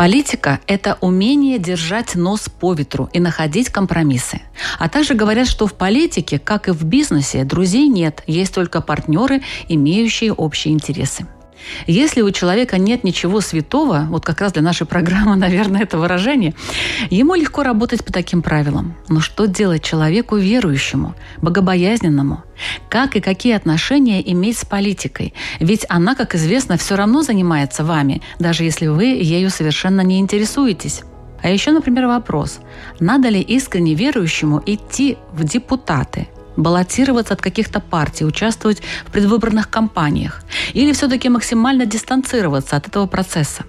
Политика– 0.00 0.60
это 0.66 0.96
умение 1.02 1.58
держать 1.58 2.14
нос 2.14 2.48
по 2.48 2.72
ветру 2.72 3.10
и 3.12 3.20
находить 3.20 3.68
компромиссы. 3.68 4.40
А 4.78 4.88
также 4.88 5.12
говорят, 5.12 5.46
что 5.46 5.66
в 5.66 5.74
политике, 5.74 6.38
как 6.38 6.68
и 6.68 6.70
в 6.70 6.84
бизнесе, 6.84 7.44
друзей 7.44 7.86
нет, 7.86 8.22
есть 8.26 8.54
только 8.54 8.80
партнеры, 8.80 9.42
имеющие 9.68 10.32
общие 10.32 10.72
интересы. 10.72 11.26
Если 11.86 12.22
у 12.22 12.30
человека 12.30 12.78
нет 12.78 13.04
ничего 13.04 13.40
святого, 13.40 14.06
вот 14.08 14.24
как 14.24 14.40
раз 14.40 14.52
для 14.52 14.62
нашей 14.62 14.86
программы, 14.86 15.36
наверное, 15.36 15.82
это 15.82 15.98
выражение, 15.98 16.54
ему 17.10 17.34
легко 17.34 17.62
работать 17.62 18.04
по 18.04 18.12
таким 18.12 18.42
правилам. 18.42 18.94
Но 19.08 19.20
что 19.20 19.46
делать 19.46 19.82
человеку 19.82 20.36
верующему, 20.36 21.14
богобоязненному? 21.38 22.42
Как 22.88 23.16
и 23.16 23.20
какие 23.20 23.54
отношения 23.54 24.20
иметь 24.32 24.58
с 24.58 24.64
политикой? 24.64 25.34
Ведь 25.60 25.86
она, 25.88 26.14
как 26.14 26.34
известно, 26.34 26.76
все 26.76 26.96
равно 26.96 27.22
занимается 27.22 27.84
вами, 27.84 28.22
даже 28.38 28.64
если 28.64 28.86
вы 28.86 29.04
ею 29.04 29.50
совершенно 29.50 30.02
не 30.02 30.18
интересуетесь. 30.18 31.02
А 31.42 31.48
еще, 31.48 31.70
например, 31.70 32.06
вопрос, 32.06 32.60
надо 32.98 33.30
ли 33.30 33.40
искренне 33.40 33.94
верующему 33.94 34.62
идти 34.66 35.16
в 35.32 35.44
депутаты– 35.44 36.28
баллотироваться 36.62 37.34
от 37.34 37.42
каких-то 37.42 37.80
партий, 37.80 38.24
участвовать 38.24 38.82
в 39.06 39.10
предвыборных 39.10 39.70
кампаниях? 39.70 40.42
Или 40.72 40.92
все-таки 40.92 41.28
максимально 41.28 41.86
дистанцироваться 41.86 42.76
от 42.76 42.88
этого 42.88 43.06
процесса? 43.06 43.64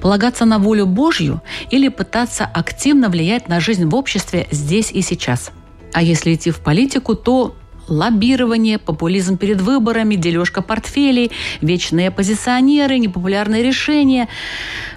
Полагаться 0.00 0.44
на 0.44 0.58
волю 0.58 0.86
Божью 0.86 1.40
или 1.70 1.88
пытаться 1.88 2.44
активно 2.44 3.08
влиять 3.08 3.48
на 3.48 3.60
жизнь 3.60 3.86
в 3.86 3.94
обществе 3.94 4.46
здесь 4.50 4.92
и 4.92 5.02
сейчас? 5.02 5.50
А 5.92 6.02
если 6.02 6.34
идти 6.34 6.50
в 6.50 6.60
политику, 6.60 7.14
то 7.14 7.56
лоббирование, 7.88 8.78
популизм 8.78 9.36
перед 9.36 9.60
выборами, 9.60 10.14
дележка 10.14 10.62
портфелей, 10.62 11.32
вечные 11.60 12.08
оппозиционеры, 12.08 12.98
непопулярные 12.98 13.62
решения. 13.62 14.28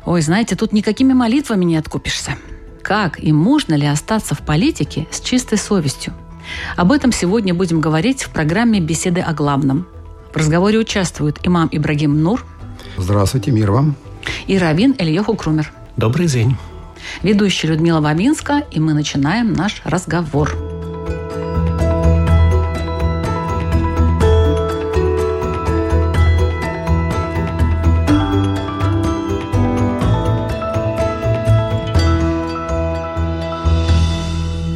Ой, 0.05 0.21
знаете, 0.21 0.55
тут 0.55 0.73
никакими 0.73 1.13
молитвами 1.13 1.65
не 1.65 1.77
откупишься. 1.77 2.37
Как 2.83 3.23
и 3.23 3.31
можно 3.31 3.73
ли 3.73 3.87
остаться 3.87 4.35
в 4.35 4.39
политике 4.39 5.07
с 5.09 5.21
чистой 5.21 5.57
совестью? 5.57 6.13
Об 6.75 6.91
этом 6.91 7.11
сегодня 7.11 7.53
будем 7.53 7.81
говорить 7.81 8.23
в 8.23 8.29
программе 8.29 8.79
«Беседы 8.79 9.21
о 9.21 9.33
главном». 9.33 9.87
В 10.33 10.37
разговоре 10.37 10.79
участвуют 10.79 11.39
имам 11.43 11.69
Ибрагим 11.71 12.21
Нур. 12.21 12.45
Здравствуйте, 12.97 13.51
мир 13.51 13.71
вам. 13.71 13.95
И 14.47 14.57
Равин 14.57 14.95
Ильеху 14.97 15.35
Крумер. 15.35 15.71
Добрый 15.95 16.27
день. 16.27 16.57
Ведущая 17.21 17.67
Людмила 17.67 18.01
Вавинска, 18.01 18.63
и 18.71 18.79
мы 18.79 18.93
начинаем 18.93 19.53
наш 19.53 19.81
разговор. 19.85 20.72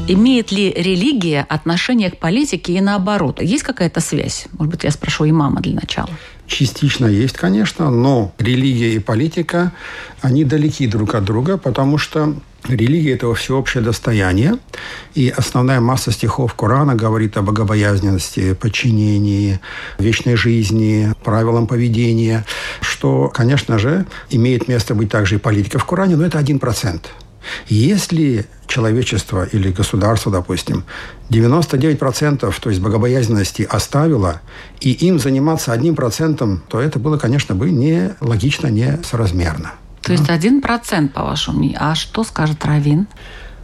Имеет 0.10 0.54
ли 0.54 0.72
религия 0.72 1.46
отношение 1.50 2.10
к 2.10 2.18
политике 2.18 2.74
и 2.74 2.82
наоборот? 2.82 3.42
Есть 3.42 3.64
какая-то 3.64 4.00
связь? 4.00 4.48
Может 4.58 4.72
быть, 4.72 4.84
я 4.86 4.92
спрошу 4.92 5.30
имама 5.30 5.60
для 5.62 5.74
начала. 5.76 6.10
Частично 6.48 7.08
есть, 7.08 7.36
конечно, 7.36 7.90
но 7.90 8.32
религия 8.38 8.94
и 8.94 9.00
политика, 9.00 9.74
они 10.22 10.46
далеки 10.46 10.88
друг 10.88 11.14
от 11.14 11.26
друга, 11.26 11.58
потому 11.58 11.98
что 11.98 12.36
Религия– 12.68 13.14
это 13.16 13.34
всеобщее 13.34 13.82
достояние, 13.82 14.58
и 15.14 15.30
основная 15.30 15.80
масса 15.80 16.12
стихов 16.12 16.54
Корана 16.54 16.96
говорит 16.96 17.38
о 17.38 17.42
богобоязненности, 17.42 18.56
подчинении, 18.56 19.62
вечной 20.00 20.36
жизни, 20.36 21.14
правилам 21.24 21.68
поведения, 21.68 22.46
что, 22.82 23.30
конечно 23.34 23.80
же, 23.80 24.06
имеет 24.32 24.68
место 24.68 24.96
быть 24.96 25.10
также 25.10 25.36
и 25.36 25.38
политика 25.38 25.80
в 25.80 25.86
Коране, 25.86 26.18
но 26.18 26.26
это 26.26 26.40
один 26.40 26.60
процент. 26.60 27.10
Если 27.68 28.46
человечество 28.68 29.46
или 29.46 29.72
государство, 29.72 30.32
допустим, 30.32 30.84
99% 31.30 32.54
то 32.60 32.70
есть 32.70 32.82
богобоязненности 32.82 33.68
оставило, 33.70 34.42
и 34.80 34.92
им 34.92 35.20
заниматься 35.20 35.72
одним 35.72 35.96
процентом, 35.96 36.64
то 36.70 36.80
это 36.80 37.00
было, 37.00 37.18
конечно, 37.18 37.56
бы 37.56 37.72
не 37.72 38.16
логично, 38.20 38.68
не 38.68 39.00
соразмерно. 39.04 39.74
То 40.02 40.14
есть 40.14 40.30
один 40.30 40.62
процент, 40.62 41.14
по 41.14 41.24
вашему 41.24 41.60
мнению. 41.60 41.80
А 41.82 41.96
что 41.96 42.24
скажет 42.24 42.64
Равин? 42.66 43.08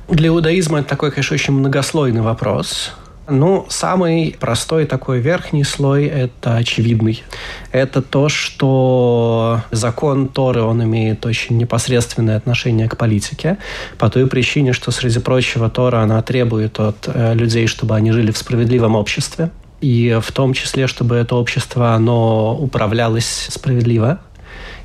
Для 0.10 0.28
иудаизма 0.28 0.80
это 0.80 0.90
такой, 0.90 1.12
конечно, 1.12 1.36
очень 1.36 1.54
многослойный 1.54 2.22
вопрос. 2.22 2.94
Ну, 3.30 3.66
самый 3.70 4.36
простой 4.38 4.86
такой 4.86 5.20
верхний 5.20 5.64
слой– 5.64 6.06
это 6.08 6.58
очевидный. 6.58 7.24
Это 7.72 8.02
то, 8.02 8.28
что 8.28 9.62
закон 9.72 10.28
Торы, 10.28 10.62
он 10.62 10.84
имеет 10.84 11.26
очень 11.26 11.58
непосредственное 11.58 12.36
отношение 12.36 12.90
к 12.90 12.98
политике, 12.98 13.58
по 13.98 14.10
той 14.10 14.28
причине, 14.28 14.74
что, 14.74 14.92
среди 14.92 15.20
прочего, 15.20 15.70
Тора, 15.70 16.02
она 16.02 16.22
требует 16.22 16.80
от 16.82 17.08
э, 17.08 17.34
людей, 17.34 17.68
чтобы 17.68 17.96
они 17.96 18.12
жили 18.12 18.32
в 18.32 18.38
справедливом 18.38 18.96
обществе, 18.96 19.52
и 19.80 20.20
в 20.22 20.32
том 20.34 20.54
числе, 20.54 20.88
чтобы 20.88 21.16
это 21.16 21.36
общество, 21.36 21.94
оно 21.94 22.58
управлялось 22.58 23.48
справедливо, 23.50 24.20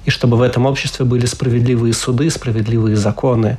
и 0.05 0.10
чтобы 0.10 0.37
в 0.37 0.43
этом 0.43 0.65
обществе 0.66 1.05
были 1.05 1.26
справедливые 1.26 1.93
суды, 1.93 2.31
справедливые 2.31 2.94
законы. 2.94 3.59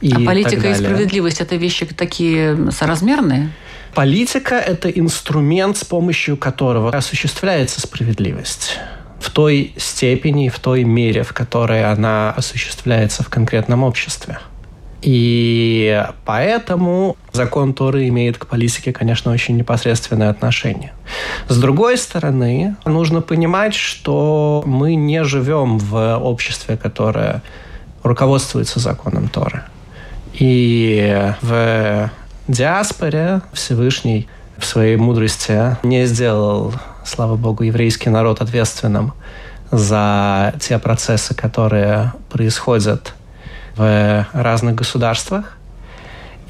И 0.00 0.12
а 0.12 0.18
политика 0.18 0.68
и 0.68 0.74
справедливость– 0.74 1.40
это 1.40 1.54
вещи 1.54 1.86
такие 1.86 2.72
соразмерные? 2.72 3.52
Политика– 3.94 4.54
это 4.56 4.88
инструмент, 4.88 5.76
с 5.76 5.84
помощью 5.84 6.36
которого 6.36 6.90
осуществляется 6.90 7.80
справедливость 7.80 8.78
в 9.20 9.30
той 9.30 9.74
степени, 9.76 10.48
в 10.48 10.58
той 10.58 10.84
мере, 10.84 11.22
в 11.22 11.32
которой 11.32 11.84
она 11.84 12.32
осуществляется 12.32 13.22
в 13.22 13.28
конкретном 13.28 13.82
обществе. 13.82 14.38
И 15.02 16.04
поэтому 16.24 17.16
закон 17.32 17.74
Торы 17.74 18.08
имеет 18.08 18.38
к 18.38 18.46
политике, 18.46 18.92
конечно, 18.92 19.32
очень 19.32 19.56
непосредственное 19.56 20.30
отношение. 20.30 20.92
С 21.48 21.58
другой 21.58 21.98
стороны, 21.98 22.76
нужно 22.84 23.20
понимать, 23.20 23.74
что 23.74 24.62
мы 24.64 24.94
не 24.94 25.24
живем 25.24 25.78
в 25.78 26.16
обществе, 26.16 26.76
которое 26.76 27.42
руководствуется 28.02 28.80
законом 28.80 29.28
Торы. 29.28 29.64
И 30.34 31.32
в 31.42 32.10
диаспоре 32.48 33.42
Всевышний 33.52 34.28
в 34.58 34.64
своей 34.64 34.96
мудрости 34.96 35.76
не 35.82 36.06
сделал, 36.06 36.74
слава 37.04 37.36
богу, 37.36 37.64
еврейский 37.64 38.10
народ 38.10 38.40
ответственным 38.40 39.12
за 39.70 40.54
те 40.60 40.78
процессы, 40.78 41.34
которые 41.34 42.12
происходят 42.30 43.14
в 43.76 44.26
разных 44.32 44.74
государствах. 44.74 45.56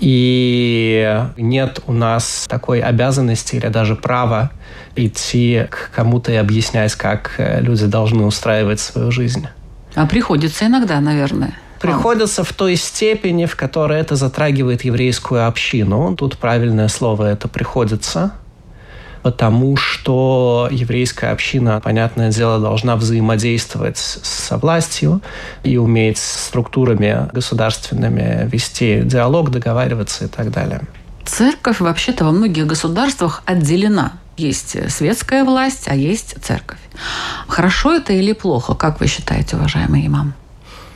И 0.00 1.24
нет 1.36 1.78
у 1.86 1.92
нас 1.92 2.46
такой 2.48 2.80
обязанности 2.80 3.54
или 3.54 3.68
даже 3.68 3.94
права 3.94 4.50
идти 4.96 5.66
к 5.70 5.90
кому-то 5.94 6.32
и 6.32 6.34
объяснять, 6.34 6.96
как 6.96 7.34
люди 7.38 7.86
должны 7.86 8.24
устраивать 8.24 8.80
свою 8.80 9.12
жизнь. 9.12 9.46
А 9.94 10.06
приходится 10.06 10.66
иногда, 10.66 10.98
наверное 11.00 11.54
приходится 11.82 12.44
в 12.44 12.52
той 12.52 12.76
степени, 12.76 13.46
в 13.46 13.56
которой 13.56 14.00
это 14.00 14.16
затрагивает 14.16 14.84
еврейскую 14.84 15.46
общину. 15.46 16.14
Тут 16.16 16.38
правильное 16.38 16.88
слово 16.88 17.30
это 17.30 17.48
приходится, 17.48 18.32
потому 19.22 19.76
что 19.76 20.68
еврейская 20.70 21.32
община, 21.32 21.80
понятное 21.80 22.30
дело, 22.30 22.58
должна 22.58 22.96
взаимодействовать 22.96 23.98
со 23.98 24.56
властью 24.56 25.20
и 25.64 25.76
уметь 25.76 26.18
с 26.18 26.46
структурами 26.46 27.28
государственными 27.32 28.48
вести 28.50 29.02
диалог, 29.02 29.50
договариваться 29.50 30.24
и 30.24 30.28
так 30.28 30.50
далее. 30.50 30.80
Церковь 31.24 31.80
вообще-то 31.80 32.24
во 32.24 32.32
многих 32.32 32.66
государствах 32.66 33.42
отделена. 33.44 34.12
Есть 34.36 34.90
светская 34.90 35.44
власть, 35.44 35.88
а 35.88 35.94
есть 35.94 36.36
церковь. 36.42 36.78
Хорошо 37.48 37.94
это 37.94 38.12
или 38.12 38.32
плохо, 38.32 38.74
как 38.74 39.00
вы 39.00 39.06
считаете, 39.06 39.56
уважаемый 39.56 40.06
имам? 40.06 40.34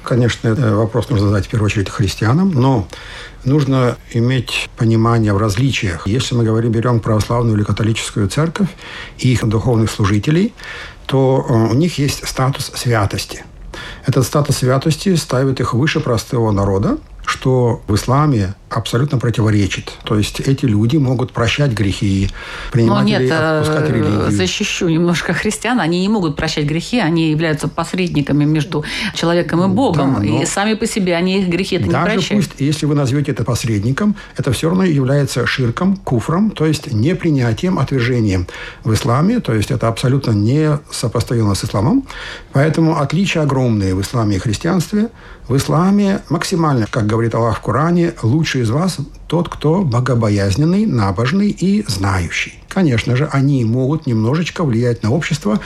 Конечно, 0.06 0.54
вопрос 0.76 1.10
нужно 1.10 1.26
задать 1.26 1.46
в 1.46 1.48
первую 1.48 1.66
очередь 1.66 1.90
христианам, 1.90 2.52
но 2.52 2.86
нужно 3.44 3.96
иметь 4.12 4.70
понимание 4.76 5.32
в 5.32 5.38
различиях. 5.38 6.06
Если 6.06 6.36
мы 6.36 6.44
говорим, 6.44 6.70
берем 6.70 7.00
православную 7.00 7.56
или 7.56 7.64
католическую 7.64 8.28
церковь 8.28 8.68
и 9.18 9.32
их 9.32 9.44
духовных 9.44 9.90
служителей, 9.90 10.54
то 11.06 11.44
э, 11.48 11.52
у 11.52 11.74
них 11.74 11.98
есть 11.98 12.24
статус 12.24 12.70
святости. 12.76 13.44
Этот 14.06 14.24
статус 14.24 14.58
святости 14.58 15.16
ставит 15.16 15.58
их 15.58 15.74
выше 15.74 15.98
простого 15.98 16.52
народа, 16.52 16.98
что 17.24 17.82
в 17.88 17.94
исламе 17.96 18.54
абсолютно 18.68 19.18
противоречит. 19.18 19.92
То 20.04 20.18
есть 20.18 20.40
эти 20.40 20.66
люди 20.66 20.96
могут 20.96 21.32
прощать 21.32 21.72
грехи, 21.72 22.30
принимать 22.72 23.02
Но 23.02 23.08
нет, 23.08 23.22
или 23.22 23.30
отпускать 23.30 23.90
э, 23.90 23.92
религию. 23.92 24.30
защищу 24.30 24.88
немножко 24.88 25.32
христиан. 25.34 25.80
Они 25.80 26.00
не 26.00 26.08
могут 26.08 26.36
прощать 26.36 26.64
грехи, 26.66 26.98
они 26.98 27.30
являются 27.30 27.68
посредниками 27.68 28.44
между 28.44 28.84
человеком 29.14 29.64
и 29.64 29.68
Богом. 29.68 30.14
Да, 30.14 30.20
но 30.20 30.42
и 30.42 30.46
сами 30.46 30.74
по 30.74 30.86
себе 30.86 31.14
они 31.14 31.40
их 31.42 31.48
грехи 31.48 31.76
это 31.76 31.86
не 31.86 31.92
Даже 31.92 32.12
прощают. 32.14 32.46
пусть, 32.48 32.60
если 32.60 32.86
вы 32.86 32.94
назовете 32.94 33.32
это 33.32 33.44
посредником, 33.44 34.16
это 34.36 34.52
все 34.52 34.68
равно 34.68 34.84
является 34.84 35.46
ширком, 35.46 35.96
куфром, 35.96 36.50
то 36.50 36.66
есть 36.66 36.92
непринятием, 36.92 37.78
отвержением 37.78 38.46
в 38.84 38.92
исламе, 38.92 39.40
то 39.40 39.54
есть 39.54 39.70
это 39.70 39.88
абсолютно 39.88 40.32
не 40.32 40.78
сопоставимо 40.90 41.54
с 41.54 41.64
исламом. 41.64 42.06
Поэтому 42.52 42.98
отличия 42.98 43.42
огромные 43.42 43.94
в 43.94 44.00
исламе 44.00 44.36
и 44.36 44.38
христианстве. 44.38 45.08
В 45.48 45.56
исламе 45.56 46.22
максимально, 46.28 46.86
как 46.90 47.06
говорит 47.06 47.34
Аллах 47.34 47.58
в 47.58 47.60
Коране, 47.60 48.14
лучший 48.56 48.62
из 48.62 48.70
вас 48.70 48.98
тот, 49.28 49.48
кто 49.48 49.82
богобоязненный, 49.82 50.86
набожный 50.86 51.50
и 51.50 51.84
знающий. 51.88 52.54
Конечно 52.68 53.16
же, 53.16 53.28
они 53.32 53.64
могут 53.64 54.06
немножечко 54.06 54.64
влиять 54.64 55.02
на 55.02 55.10
общество, 55.10 55.60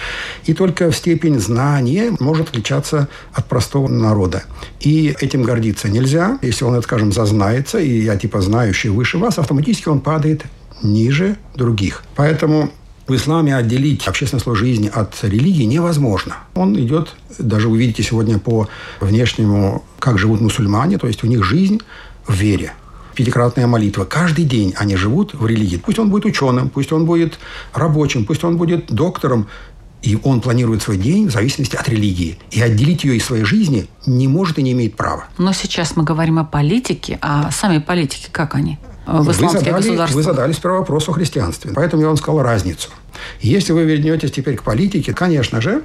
и 0.46 0.54
только 0.54 0.92
степень 0.92 1.40
знания 1.40 2.12
может 2.20 2.50
отличаться 2.50 3.08
от 3.32 3.46
простого 3.46 3.88
народа. 3.88 4.42
И 4.80 5.14
этим 5.20 5.42
гордиться 5.42 5.88
нельзя. 5.88 6.38
Если 6.42 6.64
он, 6.64 6.82
скажем, 6.82 7.12
зазнается, 7.12 7.78
и 7.78 8.02
я 8.02 8.16
типа 8.16 8.40
знающий 8.40 8.90
выше 8.90 9.18
вас, 9.18 9.38
автоматически 9.38 9.88
он 9.88 10.00
падает 10.00 10.44
ниже 10.82 11.36
других. 11.56 12.02
Поэтому 12.16 12.70
в 13.08 13.14
исламе 13.14 13.56
отделить 13.56 14.06
общественный 14.06 14.54
жизни 14.54 14.90
от 14.94 15.14
религии 15.22 15.64
невозможно. 15.64 16.36
Он 16.54 16.76
идет, 16.76 17.16
даже 17.38 17.68
вы 17.68 17.78
видите 17.78 18.02
сегодня 18.02 18.38
по 18.38 18.68
внешнему, 19.00 19.82
как 19.98 20.18
живут 20.18 20.40
мусульмане, 20.40 20.96
то 20.96 21.08
есть 21.08 21.24
у 21.24 21.26
них 21.26 21.44
жизнь 21.44 21.80
в 22.26 22.34
вере. 22.34 22.72
Пятикратная 23.20 23.66
молитва. 23.66 24.06
Каждый 24.06 24.46
день 24.46 24.72
они 24.78 24.96
живут 24.96 25.34
в 25.34 25.46
религии. 25.46 25.76
Пусть 25.76 25.98
он 25.98 26.08
будет 26.08 26.24
ученым, 26.24 26.70
пусть 26.70 26.90
он 26.90 27.04
будет 27.04 27.38
рабочим, 27.74 28.24
пусть 28.24 28.44
он 28.44 28.56
будет 28.56 28.86
доктором, 28.86 29.46
и 30.00 30.18
он 30.24 30.40
планирует 30.40 30.80
свой 30.80 30.96
день 30.96 31.28
в 31.28 31.30
зависимости 31.30 31.76
от 31.76 31.86
религии. 31.86 32.38
И 32.50 32.62
отделить 32.62 33.04
ее 33.04 33.16
из 33.16 33.26
своей 33.26 33.44
жизни 33.44 33.88
не 34.06 34.26
может 34.26 34.58
и 34.58 34.62
не 34.62 34.72
имеет 34.72 34.96
права. 34.96 35.24
Но 35.36 35.52
сейчас 35.52 35.96
мы 35.96 36.02
говорим 36.02 36.38
о 36.38 36.44
политике, 36.44 37.18
а 37.20 37.50
сами 37.50 37.76
политики 37.76 38.30
как 38.32 38.54
они? 38.54 38.78
В 39.06 39.22
Вы 39.22 39.34
задали, 39.34 40.12
вы 40.14 40.22
задали 40.22 40.52
сперва 40.52 40.78
вопрос 40.78 41.06
о 41.10 41.12
христианстве. 41.12 41.72
Поэтому 41.74 42.00
я 42.00 42.08
вам 42.08 42.16
сказал 42.16 42.42
разницу. 42.42 42.88
Если 43.42 43.74
вы 43.74 43.84
вернетесь 43.84 44.32
теперь 44.32 44.56
к 44.56 44.62
политике, 44.62 45.12
конечно 45.12 45.60
же, 45.60 45.82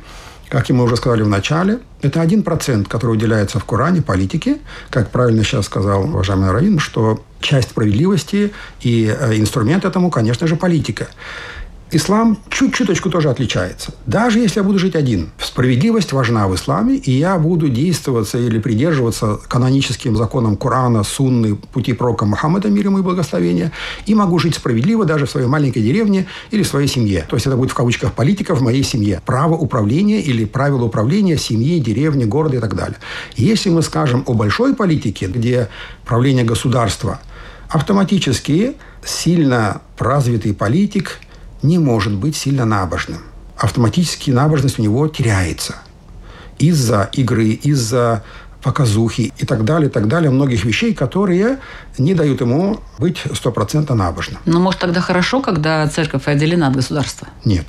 как 0.50 0.70
и 0.70 0.74
мы 0.74 0.84
уже 0.84 0.96
сказали 0.96 1.24
в 1.24 1.28
начале, 1.28 1.80
это 2.02 2.22
один 2.22 2.44
процент, 2.44 2.88
который 2.88 3.12
уделяется 3.12 3.60
в 3.60 3.66
Коране 3.66 4.02
политике. 4.02 4.60
Как 4.90 5.10
правильно 5.10 5.44
сейчас 5.44 5.66
сказал 5.66 6.04
уважаемый 6.06 6.52
Равин, 6.52 6.80
что 6.80 7.24
часть 7.40 7.72
справедливости 7.72 8.54
и 8.82 9.06
э, 9.08 9.38
инструмент 9.38 9.86
этому, 9.86 10.10
конечно 10.10 10.48
же, 10.48 10.56
политика. 10.56 11.08
Ислам 11.96 12.38
чуть-чуточку 12.50 13.10
тоже 13.10 13.30
отличается. 13.30 13.94
Даже 14.06 14.40
если 14.40 14.60
я 14.60 14.64
буду 14.66 14.80
жить 14.80 14.98
один, 14.98 15.30
справедливость 15.40 16.12
важна 16.12 16.46
в 16.50 16.54
исламе, 16.54 16.98
и 16.98 17.12
я 17.12 17.38
буду 17.38 17.70
действоваться 17.70 18.38
или 18.38 18.60
придерживаться 18.60 19.40
каноническим 19.48 20.18
законам 20.18 20.58
Корана, 20.58 21.04
Сунны, 21.04 21.56
пути 21.56 21.94
пророка 21.94 22.26
Мухаммада, 22.26 22.68
мир 22.68 22.88
ему 22.88 23.00
и 23.00 23.02
благословения, 23.02 23.72
и 24.06 24.14
могу 24.14 24.40
жить 24.40 24.56
справедливо 24.56 25.06
даже 25.06 25.26
в 25.26 25.30
своей 25.30 25.48
маленькой 25.48 25.84
деревне 25.84 26.26
или 26.52 26.64
в 26.64 26.68
своей 26.68 26.90
семье. 26.90 27.26
То 27.30 27.38
есть 27.38 27.48
это 27.48 27.56
будет 27.56 27.72
в 27.72 27.76
кавычках 27.76 28.12
политика 28.12 28.56
в 28.56 28.62
моей 28.62 28.84
семье. 28.84 29.22
Право 29.26 29.54
управления 29.54 30.20
или 30.20 30.44
правила 30.44 30.84
управления 30.84 31.38
семьи, 31.38 31.80
деревни, 31.80 32.26
города 32.26 32.58
и 32.58 32.60
так 32.60 32.76
далее. 32.76 32.98
Если 33.38 33.70
мы 33.70 33.82
скажем 33.82 34.26
о 34.28 34.34
большой 34.34 34.76
политике, 34.76 35.28
где 35.28 35.70
правление 36.06 36.44
государства 36.44 37.22
автоматически 37.70 38.76
сильно 39.06 39.82
развитый 39.98 40.54
политик 40.54 41.20
не 41.66 41.80
может 41.80 42.14
быть 42.14 42.36
сильно 42.36 42.66
набожным. 42.66 43.20
Автоматически 43.58 44.32
набожность 44.32 44.80
у 44.80 44.82
него 44.82 45.08
теряется. 45.08 45.76
Из-за 46.60 47.10
игры, 47.14 47.50
из-за 47.50 48.24
показухи 48.62 49.32
и 49.38 49.46
так 49.46 49.64
далее, 49.64 49.90
и 49.90 49.92
так 49.92 50.08
далее, 50.08 50.32
многих 50.32 50.66
вещей, 50.66 50.94
которые 50.94 51.60
не 51.98 52.16
дают 52.16 52.42
ему 52.42 52.80
быть 52.98 53.22
стопроцентно 53.34 53.96
набожным. 53.96 54.40
Ну, 54.46 54.60
может, 54.60 54.80
тогда 54.80 55.02
хорошо, 55.02 55.42
когда 55.42 55.88
церковь 55.88 56.28
отделена 56.28 56.68
от 56.68 56.76
государства? 56.76 57.28
Нет. 57.46 57.66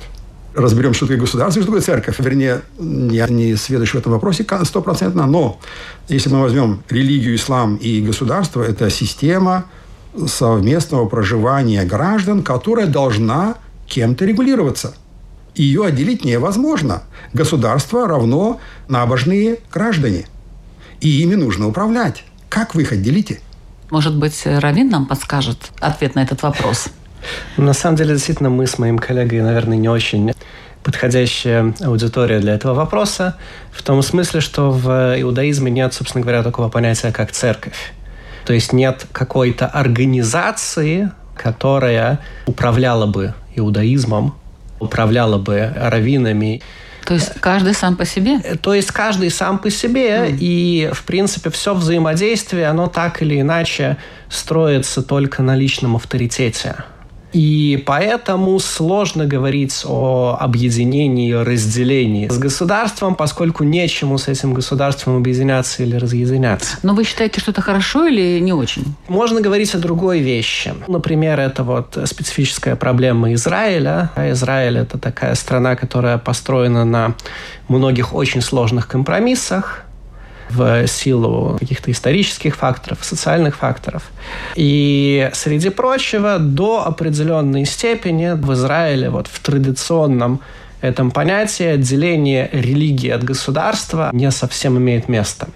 Разберем, 0.55 0.95
что 0.95 1.05
такое 1.05 1.19
государство 1.19 1.59
и 1.59 1.63
что 1.63 1.71
такое 1.71 1.85
церковь. 1.85 2.15
Вернее, 2.19 2.61
я 2.79 3.27
не 3.27 3.55
сведущ 3.55 3.91
в 3.91 3.95
этом 3.95 4.13
вопросе 4.13 4.43
стопроцентно, 4.63 5.27
но 5.27 5.59
если 6.07 6.29
мы 6.29 6.41
возьмем 6.41 6.81
религию, 6.89 7.35
ислам 7.35 7.75
и 7.75 8.01
государство, 8.01 8.63
это 8.63 8.89
система 8.89 9.65
совместного 10.25 11.05
проживания 11.05 11.83
граждан, 11.83 12.41
которая 12.41 12.87
должна 12.87 13.57
кем-то 13.87 14.25
регулироваться. 14.25 14.95
Ее 15.55 15.85
отделить 15.85 16.23
невозможно. 16.23 17.03
Государство 17.33 18.07
равно 18.07 18.59
набожные 18.87 19.57
граждане. 19.73 20.27
И 21.01 21.21
ими 21.21 21.35
нужно 21.35 21.67
управлять. 21.67 22.23
Как 22.49 22.75
вы 22.75 22.83
их 22.83 22.91
отделите? 22.91 23.41
Может 23.89 24.15
быть, 24.15 24.43
Равин 24.45 24.89
нам 24.89 25.05
подскажет 25.05 25.71
ответ 25.79 26.15
на 26.15 26.21
этот 26.21 26.43
вопрос? 26.43 26.87
На 27.55 27.73
самом 27.73 27.95
деле, 27.95 28.13
действительно, 28.13 28.49
мы 28.49 28.67
с 28.67 28.77
моим 28.77 28.99
коллегой, 28.99 29.41
наверное, 29.41 29.77
не 29.77 29.89
очень 29.89 30.33
подходящая 30.83 31.73
аудитория 31.81 32.39
для 32.39 32.53
этого 32.53 32.73
вопроса, 32.73 33.35
в 33.71 33.81
том 33.81 34.01
смысле, 34.01 34.39
что 34.39 34.71
в 34.71 35.15
иудаизме 35.19 35.69
нет, 35.69 35.93
собственно 35.93 36.21
говоря, 36.21 36.43
такого 36.43 36.69
понятия, 36.69 37.11
как 37.11 37.31
церковь. 37.31 37.93
То 38.45 38.53
есть 38.53 38.71
нет 38.71 39.05
какой-то 39.11 39.67
организации, 39.67 41.11
которая 41.35 42.19
управляла 42.45 43.05
бы 43.05 43.33
иудаизмом, 43.57 44.35
управляла 44.79 45.37
бы 45.37 45.73
раввинами. 45.75 46.61
То 47.05 47.13
есть 47.13 47.39
каждый 47.39 47.73
сам 47.73 47.95
по 47.95 48.05
себе? 48.05 48.39
То 48.61 48.73
есть 48.73 48.91
каждый 48.91 49.31
сам 49.31 49.59
по 49.59 49.69
себе, 49.69 50.29
mm. 50.29 50.37
и, 50.39 50.89
в 50.93 51.03
принципе, 51.03 51.49
все 51.49 51.73
взаимодействие, 51.73 52.67
оно 52.67 52.87
так 52.87 53.21
или 53.21 53.39
иначе 53.39 53.97
строится 54.29 55.01
только 55.01 55.41
на 55.41 55.55
личном 55.55 55.95
авторитете. 55.95 56.75
И 57.33 57.83
поэтому 57.85 58.57
сложно 58.59 59.25
говорить 59.25 59.83
о 59.85 60.37
объединении, 60.39 61.33
о 61.33 61.43
разделении 61.43 62.27
с 62.29 62.37
государством, 62.37 63.15
поскольку 63.15 63.63
нечему 63.63 64.17
с 64.17 64.27
этим 64.27 64.53
государством 64.53 65.17
объединяться 65.17 65.83
или 65.83 65.95
разъединяться. 65.95 66.77
Но 66.83 66.93
вы 66.93 67.03
считаете, 67.03 67.41
что 67.41 67.51
это 67.51 67.61
хорошо 67.61 68.07
или 68.07 68.39
не 68.39 68.53
очень? 68.53 68.95
Можно 69.07 69.41
говорить 69.41 69.75
о 69.75 69.79
другой 69.79 70.19
вещи. 70.19 70.73
Например, 70.87 71.39
это 71.39 71.63
вот 71.63 71.97
специфическая 72.05 72.75
проблема 72.75 73.33
Израиля. 73.33 74.11
Израиль– 74.15 74.77
это 74.79 74.97
такая 74.97 75.35
страна, 75.35 75.75
которая 75.75 76.17
построена 76.17 76.85
на 76.85 77.15
многих 77.67 78.13
очень 78.13 78.41
сложных 78.41 78.87
компромиссах, 78.87 79.83
в 80.49 80.87
силу 80.87 81.57
каких-то 81.59 81.91
исторических 81.91 82.55
факторов, 82.55 82.99
социальных 83.01 83.57
факторов. 83.57 84.03
И, 84.55 85.29
среди 85.33 85.69
прочего, 85.69 86.39
до 86.39 86.85
определенной 86.85 87.65
степени 87.65 88.31
в 88.33 88.53
Израиле, 88.53 89.09
вот 89.09 89.27
в 89.27 89.39
традиционном 89.39 90.41
этом 90.81 91.09
понятии 91.11 91.65
отделение 91.65 92.49
религии 92.51 93.09
от 93.09 93.23
государства 93.23 94.09
не 94.13 94.29
совсем 94.31 94.77
имеет 94.77 95.09
место. 95.09 95.47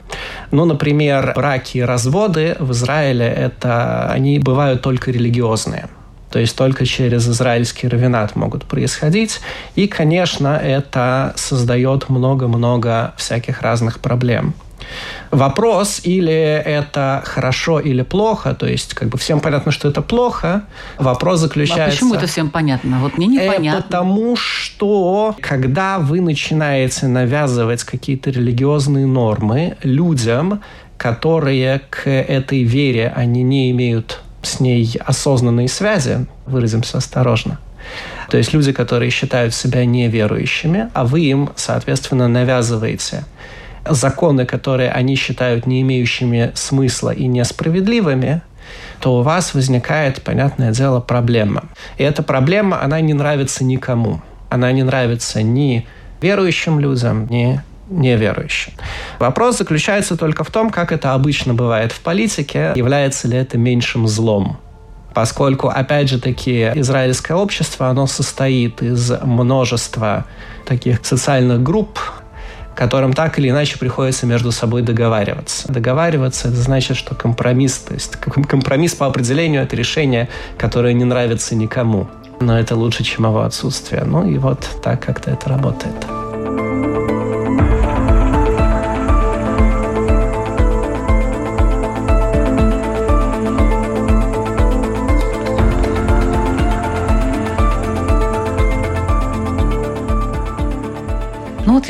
Ну, 0.49 0.65
например, 0.65 1.33
браки 1.35 1.77
и 1.77 1.81
разводы 1.81 2.55
в 2.59 2.71
Израиле 2.71 3.27
это 3.27 4.09
они 4.11 4.39
бывают 4.39 4.81
только 4.81 5.11
религиозные. 5.11 5.89
То 6.31 6.39
есть 6.39 6.55
только 6.55 6.85
через 6.85 7.27
израильский 7.27 7.87
равенат 7.87 8.35
могут 8.35 8.63
происходить. 8.63 9.41
И, 9.75 9.87
конечно, 9.87 10.57
это 10.57 11.33
создает 11.35 12.09
много-много 12.09 13.13
всяких 13.17 13.61
разных 13.61 13.99
проблем. 13.99 14.53
Вопрос, 15.31 16.01
или 16.03 16.33
это 16.33 17.21
хорошо 17.25 17.79
или 17.79 18.01
плохо, 18.01 18.53
то 18.53 18.67
есть 18.67 18.93
как 18.93 19.09
бы 19.09 19.17
всем 19.17 19.39
понятно, 19.39 19.71
что 19.71 19.87
это 19.87 20.01
плохо. 20.01 20.63
Вопрос 20.97 21.39
заключается... 21.39 21.85
А 21.85 21.89
почему 21.89 22.15
это 22.15 22.27
всем 22.27 22.49
понятно? 22.49 22.99
Вот 22.99 23.17
мне 23.17 23.27
непонятно. 23.27 23.79
Э, 23.79 23.81
потому 23.81 24.35
что, 24.35 25.35
когда 25.39 25.99
вы 25.99 26.21
начинаете 26.21 27.07
навязывать 27.07 27.83
какие-то 27.83 28.29
религиозные 28.29 29.05
нормы 29.05 29.77
людям, 29.83 30.61
которые 30.97 31.81
к 31.89 32.09
этой 32.09 32.63
вере, 32.63 33.11
они 33.15 33.43
не 33.43 33.71
имеют 33.71 34.21
с 34.41 34.59
ней 34.59 34.97
осознанные 35.05 35.67
связи, 35.67 36.25
выразимся 36.45 36.97
осторожно, 36.97 37.59
то 38.29 38.37
есть 38.37 38.53
люди, 38.53 38.71
которые 38.71 39.11
считают 39.11 39.53
себя 39.53 39.85
неверующими, 39.85 40.89
а 40.93 41.05
вы 41.05 41.21
им, 41.21 41.49
соответственно, 41.55 42.27
навязываете 42.27 43.25
законы, 43.87 44.45
которые 44.45 44.91
они 44.91 45.15
считают 45.15 45.65
не 45.65 45.81
имеющими 45.81 46.51
смысла 46.55 47.11
и 47.11 47.27
несправедливыми, 47.27 48.41
то 48.99 49.19
у 49.19 49.21
вас 49.23 49.53
возникает, 49.53 50.21
понятное 50.21 50.71
дело, 50.71 50.99
проблема. 50.99 51.65
И 51.97 52.03
эта 52.03 52.23
проблема, 52.23 52.81
она 52.81 53.01
не 53.01 53.13
нравится 53.13 53.63
никому. 53.63 54.21
Она 54.49 54.71
не 54.71 54.83
нравится 54.83 55.41
ни 55.41 55.87
верующим 56.21 56.79
людям, 56.79 57.27
ни 57.29 57.61
неверующим. 57.89 58.73
Вопрос 59.19 59.57
заключается 59.57 60.15
только 60.17 60.43
в 60.43 60.51
том, 60.51 60.69
как 60.69 60.91
это 60.91 61.13
обычно 61.13 61.53
бывает 61.53 61.91
в 61.91 61.99
политике, 62.01 62.71
является 62.75 63.27
ли 63.27 63.37
это 63.37 63.57
меньшим 63.57 64.07
злом. 64.07 64.57
Поскольку, 65.13 65.67
опять 65.67 66.07
же 66.07 66.19
таки, 66.19 66.71
израильское 66.75 67.33
общество, 67.33 67.89
оно 67.89 68.07
состоит 68.07 68.81
из 68.81 69.11
множества 69.21 70.25
таких 70.65 71.05
социальных 71.05 71.61
групп, 71.61 71.99
которым 72.75 73.13
так 73.13 73.37
или 73.39 73.49
иначе 73.49 73.77
приходится 73.77 74.25
между 74.25 74.51
собой 74.51 74.81
договариваться. 74.81 75.71
Договариваться– 75.71 76.47
это 76.49 76.57
значит, 76.57 76.97
что 76.97 77.15
компромисс, 77.15 77.77
то 77.79 77.93
есть 77.93 78.15
компромисс 78.15 78.95
по 78.95 79.05
определению– 79.05 79.61
это 79.63 79.75
решение, 79.75 80.29
которое 80.57 80.93
не 80.93 81.05
нравится 81.05 81.55
никому. 81.55 82.07
Но 82.39 82.57
это 82.57 82.75
лучше, 82.75 83.03
чем 83.03 83.25
его 83.25 83.41
отсутствие. 83.41 84.03
Ну 84.03 84.27
и 84.27 84.37
вот 84.37 84.67
так 84.83 85.05
как-то 85.05 85.31
это 85.31 85.49
работает. 85.49 85.95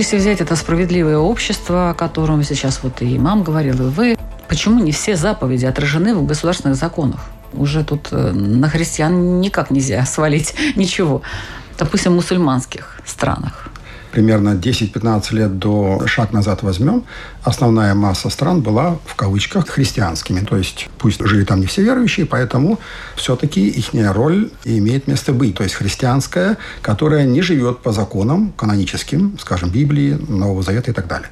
Если 0.02 0.18
взять 0.18 0.42
это 0.42 0.56
справедливое 0.56 1.20
общество, 1.20 1.92
о 1.92 1.94
котором 1.94 2.42
сейчас 2.44 2.80
вот 2.82 3.04
и 3.04 3.20
мам 3.20 3.44
говорил, 3.44 3.76
и 3.76 3.90
вы, 3.92 4.18
почему 4.48 4.80
не 4.84 4.92
все 4.92 5.16
заповеди 5.16 5.66
отражены 5.66 6.16
в 6.16 6.26
государственных 6.26 6.76
законах? 6.76 7.20
Уже 7.54 7.84
тут 7.84 8.08
э, 8.12 8.32
на 8.32 8.68
христиан 8.68 9.40
никак 9.42 9.70
нельзя 9.70 10.04
свалить 10.08 10.56
ничего. 10.76 11.22
Допустим, 11.78 12.14
в 12.14 12.16
мусульманских 12.16 13.00
странах 13.06 13.71
примерно 14.12 14.50
10-15 14.50 15.34
лет 15.36 15.60
до 15.60 16.06
шаг 16.06 16.34
назад 16.34 16.64
возьмем, 16.64 17.04
основная 17.44 17.96
масса 17.96 18.30
стран 18.30 18.62
была 18.62 19.00
в 19.06 19.16
кавычках 19.16 19.68
христианскими. 19.68 20.42
То 20.42 20.58
есть 20.58 20.90
пусть 20.98 21.26
жили 21.26 21.44
там 21.44 21.62
не 21.62 21.66
все 21.66 21.82
верующие, 21.82 22.26
поэтому 22.26 22.80
все-таки 23.16 23.68
их 23.68 23.90
роль 24.14 24.52
имеет 24.66 25.08
место 25.08 25.34
быть. 25.34 25.56
То 25.56 25.64
есть 25.64 25.76
христианская, 25.76 26.58
которая 26.82 27.26
не 27.26 27.42
живет 27.42 27.80
по 27.80 27.92
законам 27.92 28.54
каноническим, 28.58 29.38
скажем, 29.40 29.70
Библии, 29.70 30.18
Нового 30.28 30.62
Завета 30.64 30.92
и 30.92 30.94
так 30.94 31.08
далее. 31.08 31.30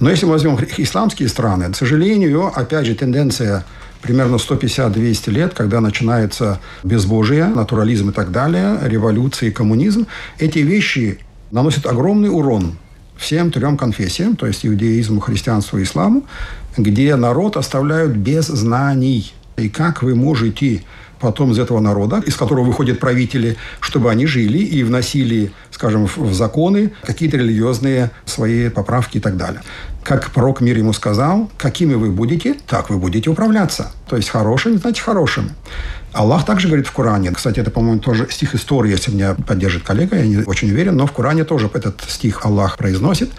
Но 0.00 0.10
если 0.10 0.26
мы 0.26 0.32
возьмем 0.32 0.58
исламские 0.76 1.28
страны, 1.28 1.72
к 1.72 1.76
сожалению, 1.76 2.52
опять 2.54 2.86
же, 2.86 2.94
тенденция 2.94 3.64
примерно 4.02 4.36
150-200 4.36 5.30
лет, 5.30 5.54
когда 5.54 5.80
начинается 5.80 6.60
безбожие, 6.84 7.46
натурализм 7.46 8.10
и 8.10 8.12
так 8.12 8.30
далее, 8.30 8.78
революция 8.82 9.48
и 9.48 9.52
коммунизм, 9.52 10.06
эти 10.38 10.60
вещи 10.60 11.18
наносит 11.50 11.86
огромный 11.86 12.28
урон 12.28 12.76
всем 13.16 13.50
трем 13.50 13.76
конфессиям, 13.76 14.36
то 14.36 14.46
есть 14.46 14.66
иудеизму, 14.66 15.20
христианству 15.20 15.78
и 15.78 15.84
исламу, 15.84 16.24
где 16.76 17.16
народ 17.16 17.56
оставляют 17.56 18.12
без 18.12 18.46
знаний. 18.46 19.32
И 19.56 19.68
как 19.68 20.02
вы 20.02 20.14
можете 20.14 20.82
потом 21.18 21.52
из 21.52 21.58
этого 21.58 21.80
народа, 21.80 22.22
из 22.26 22.36
которого 22.36 22.64
выходят 22.64 23.00
правители, 23.00 23.56
чтобы 23.80 24.10
они 24.10 24.26
жили 24.26 24.58
и 24.58 24.82
вносили, 24.82 25.50
скажем, 25.70 26.06
в 26.06 26.34
законы 26.34 26.92
какие-то 27.02 27.38
религиозные 27.38 28.10
свои 28.26 28.68
поправки 28.68 29.16
и 29.16 29.20
так 29.20 29.36
далее. 29.36 29.62
Как 30.06 30.30
пророк 30.30 30.60
мир 30.60 30.78
ему 30.78 30.92
сказал, 30.92 31.50
какими 31.58 31.94
вы 31.94 32.12
будете, 32.12 32.54
так 32.68 32.90
вы 32.90 32.96
будете 32.96 33.28
управляться. 33.28 33.90
То 34.08 34.16
есть 34.16 34.28
хорошими, 34.28 34.76
значит 34.76 35.04
хорошими. 35.04 35.50
Аллах 36.12 36.46
также 36.46 36.68
говорит 36.68 36.86
в 36.86 36.92
Коране, 36.92 37.32
кстати, 37.32 37.58
это, 37.58 37.72
по-моему, 37.72 37.98
тоже 37.98 38.28
стих 38.30 38.54
истории, 38.54 38.92
если 38.92 39.10
меня 39.10 39.34
поддержит 39.34 39.82
коллега, 39.82 40.16
я 40.16 40.24
не 40.24 40.36
очень 40.44 40.70
уверен, 40.70 40.94
но 40.94 41.08
в 41.08 41.12
Коране 41.12 41.42
тоже 41.42 41.68
этот 41.74 42.02
стих 42.06 42.46
Аллах 42.46 42.78
произносит. 42.78 43.32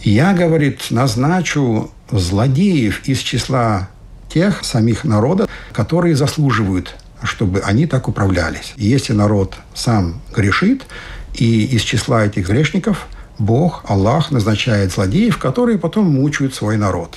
Я, 0.00 0.32
говорит, 0.32 0.86
назначу 0.88 1.90
злодеев 2.10 3.06
из 3.06 3.18
числа 3.18 3.90
тех 4.32 4.64
самих 4.64 5.04
народов, 5.04 5.50
которые 5.70 6.16
заслуживают, 6.16 6.96
чтобы 7.22 7.60
они 7.60 7.84
так 7.86 8.08
управлялись. 8.08 8.72
И 8.78 8.86
если 8.86 9.12
народ 9.12 9.54
сам 9.74 10.22
грешит, 10.34 10.86
и 11.34 11.66
из 11.66 11.82
числа 11.82 12.24
этих 12.24 12.48
грешников– 12.48 13.06
Бог, 13.40 13.82
Аллах 13.88 14.30
назначает 14.30 14.92
злодеев, 14.92 15.38
которые 15.38 15.78
потом 15.78 16.04
мучают 16.04 16.54
свой 16.54 16.76
народ. 16.76 17.16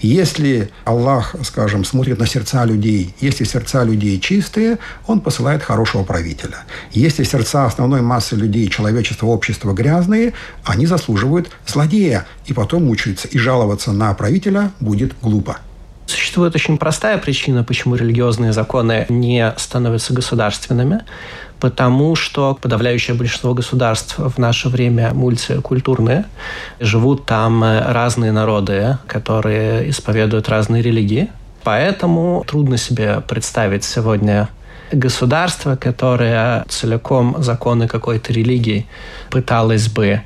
Если 0.00 0.70
Аллах, 0.84 1.34
скажем, 1.42 1.84
смотрит 1.84 2.18
на 2.18 2.26
сердца 2.26 2.66
людей, 2.66 3.14
если 3.20 3.44
сердца 3.44 3.82
людей 3.82 4.20
чистые, 4.20 4.78
Он 5.06 5.20
посылает 5.20 5.62
хорошего 5.62 6.04
правителя. 6.04 6.58
Если 6.92 7.24
сердца 7.24 7.64
основной 7.64 8.02
массы 8.02 8.36
людей, 8.36 8.68
человечества, 8.68 9.26
общества 9.28 9.72
грязные, 9.72 10.34
они 10.62 10.84
заслуживают 10.84 11.50
злодея 11.66 12.26
и 12.44 12.52
потом 12.52 12.84
мучаются. 12.84 13.26
И 13.28 13.38
жаловаться 13.38 13.92
на 13.92 14.12
правителя 14.12 14.72
будет 14.78 15.14
глупо. 15.22 15.56
Существует 16.04 16.54
очень 16.54 16.76
простая 16.76 17.16
причина, 17.16 17.64
почему 17.64 17.94
религиозные 17.94 18.52
законы 18.52 19.06
не 19.08 19.54
становятся 19.56 20.12
государственными 20.12 21.00
потому 21.62 22.16
что 22.16 22.58
подавляющее 22.60 23.16
большинство 23.16 23.54
государств 23.54 24.18
в 24.18 24.36
наше 24.36 24.68
время 24.68 25.14
мультикультурные. 25.14 26.24
Живут 26.80 27.24
там 27.24 27.62
э, 27.62 27.92
разные 27.92 28.32
народы, 28.32 28.98
которые 29.06 29.88
исповедуют 29.88 30.48
разные 30.48 30.82
религии. 30.82 31.30
Поэтому 31.62 32.44
трудно 32.48 32.76
себе 32.78 33.20
представить 33.20 33.84
сегодня 33.84 34.48
государство, 34.90 35.76
которое 35.76 36.64
целиком 36.68 37.36
законы 37.38 37.86
какой-то 37.86 38.32
религии 38.32 38.88
пыталось 39.30 39.86
бы 39.86 40.22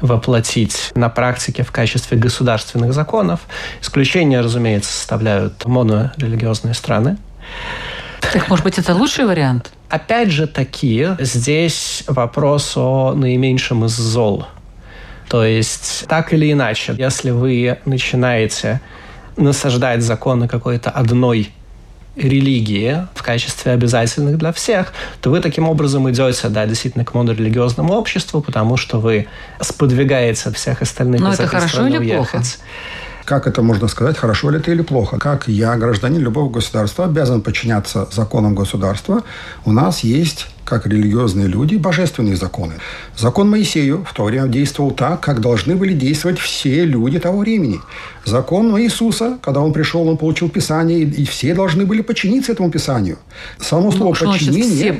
воплотить 0.00 0.90
на 0.96 1.08
практике 1.08 1.62
в 1.62 1.70
качестве 1.70 2.18
государственных 2.18 2.94
законов. 2.94 3.42
Исключение, 3.80 4.40
разумеется, 4.40 4.92
составляют 4.92 5.64
монорелигиозные 5.66 6.74
страны. 6.74 7.16
Так, 8.32 8.48
может 8.48 8.64
быть, 8.64 8.76
это 8.76 8.92
лучший 8.92 9.24
вариант? 9.24 9.70
Опять 9.90 10.30
же 10.30 10.46
таки, 10.46 11.08
здесь 11.18 12.04
вопрос 12.06 12.76
о 12.76 13.12
наименьшем 13.14 13.84
из 13.84 13.92
зол. 13.92 14.46
То 15.28 15.44
есть, 15.44 16.06
так 16.08 16.32
или 16.32 16.52
иначе, 16.52 16.94
если 16.96 17.30
вы 17.30 17.78
начинаете 17.84 18.80
насаждать 19.36 20.02
законы 20.02 20.48
какой-то 20.48 20.90
одной 20.90 21.50
религии 22.16 23.06
в 23.14 23.22
качестве 23.22 23.72
обязательных 23.72 24.38
для 24.38 24.52
всех, 24.52 24.92
то 25.20 25.30
вы 25.30 25.40
таким 25.40 25.68
образом 25.68 26.10
идете, 26.10 26.48
да, 26.48 26.66
действительно 26.66 27.04
к 27.04 27.14
монорелигиозному 27.14 27.94
обществу, 27.94 28.40
потому 28.40 28.76
что 28.76 28.98
вы 28.98 29.26
сподвигаете 29.60 30.52
всех 30.52 30.82
остальных 30.82 31.20
Но 31.20 31.32
это 31.32 31.46
хорошо 31.46 31.86
или 31.86 31.98
уехать. 31.98 32.30
плохо? 32.30 32.44
Как 33.24 33.46
это 33.46 33.62
можно 33.62 33.88
сказать, 33.88 34.16
хорошо 34.16 34.50
ли 34.50 34.58
это 34.58 34.70
или 34.72 34.82
плохо? 34.82 35.18
Как 35.18 35.48
я, 35.48 35.76
гражданин 35.76 36.20
любого 36.20 36.50
государства, 36.50 37.04
обязан 37.04 37.42
подчиняться 37.42 38.08
законам 38.12 38.54
государства? 38.54 39.22
У 39.64 39.72
нас 39.72 40.00
есть 40.00 40.46
как 40.70 40.86
религиозные 40.86 41.48
люди, 41.48 41.74
божественные 41.74 42.36
законы. 42.36 42.74
Закон 43.16 43.50
Моисею 43.50 44.04
в 44.08 44.14
то 44.14 44.24
время 44.24 44.46
действовал 44.46 44.92
так, 44.92 45.20
как 45.20 45.40
должны 45.40 45.74
были 45.74 45.94
действовать 45.94 46.38
все 46.38 46.84
люди 46.84 47.18
того 47.18 47.38
времени. 47.38 47.80
Закон 48.24 48.78
Иисуса, 48.80 49.38
когда 49.42 49.60
он 49.60 49.72
пришел, 49.72 50.06
он 50.08 50.16
получил 50.16 50.48
Писание, 50.48 51.00
и 51.00 51.24
все 51.24 51.54
должны 51.54 51.86
были 51.86 52.02
подчиниться 52.02 52.52
этому 52.52 52.70
Писанию. 52.70 53.18
Само 53.58 53.90
слово 53.90 54.16
ну, 54.20 54.32
подчинение... 54.32 54.62
Все 54.62 54.92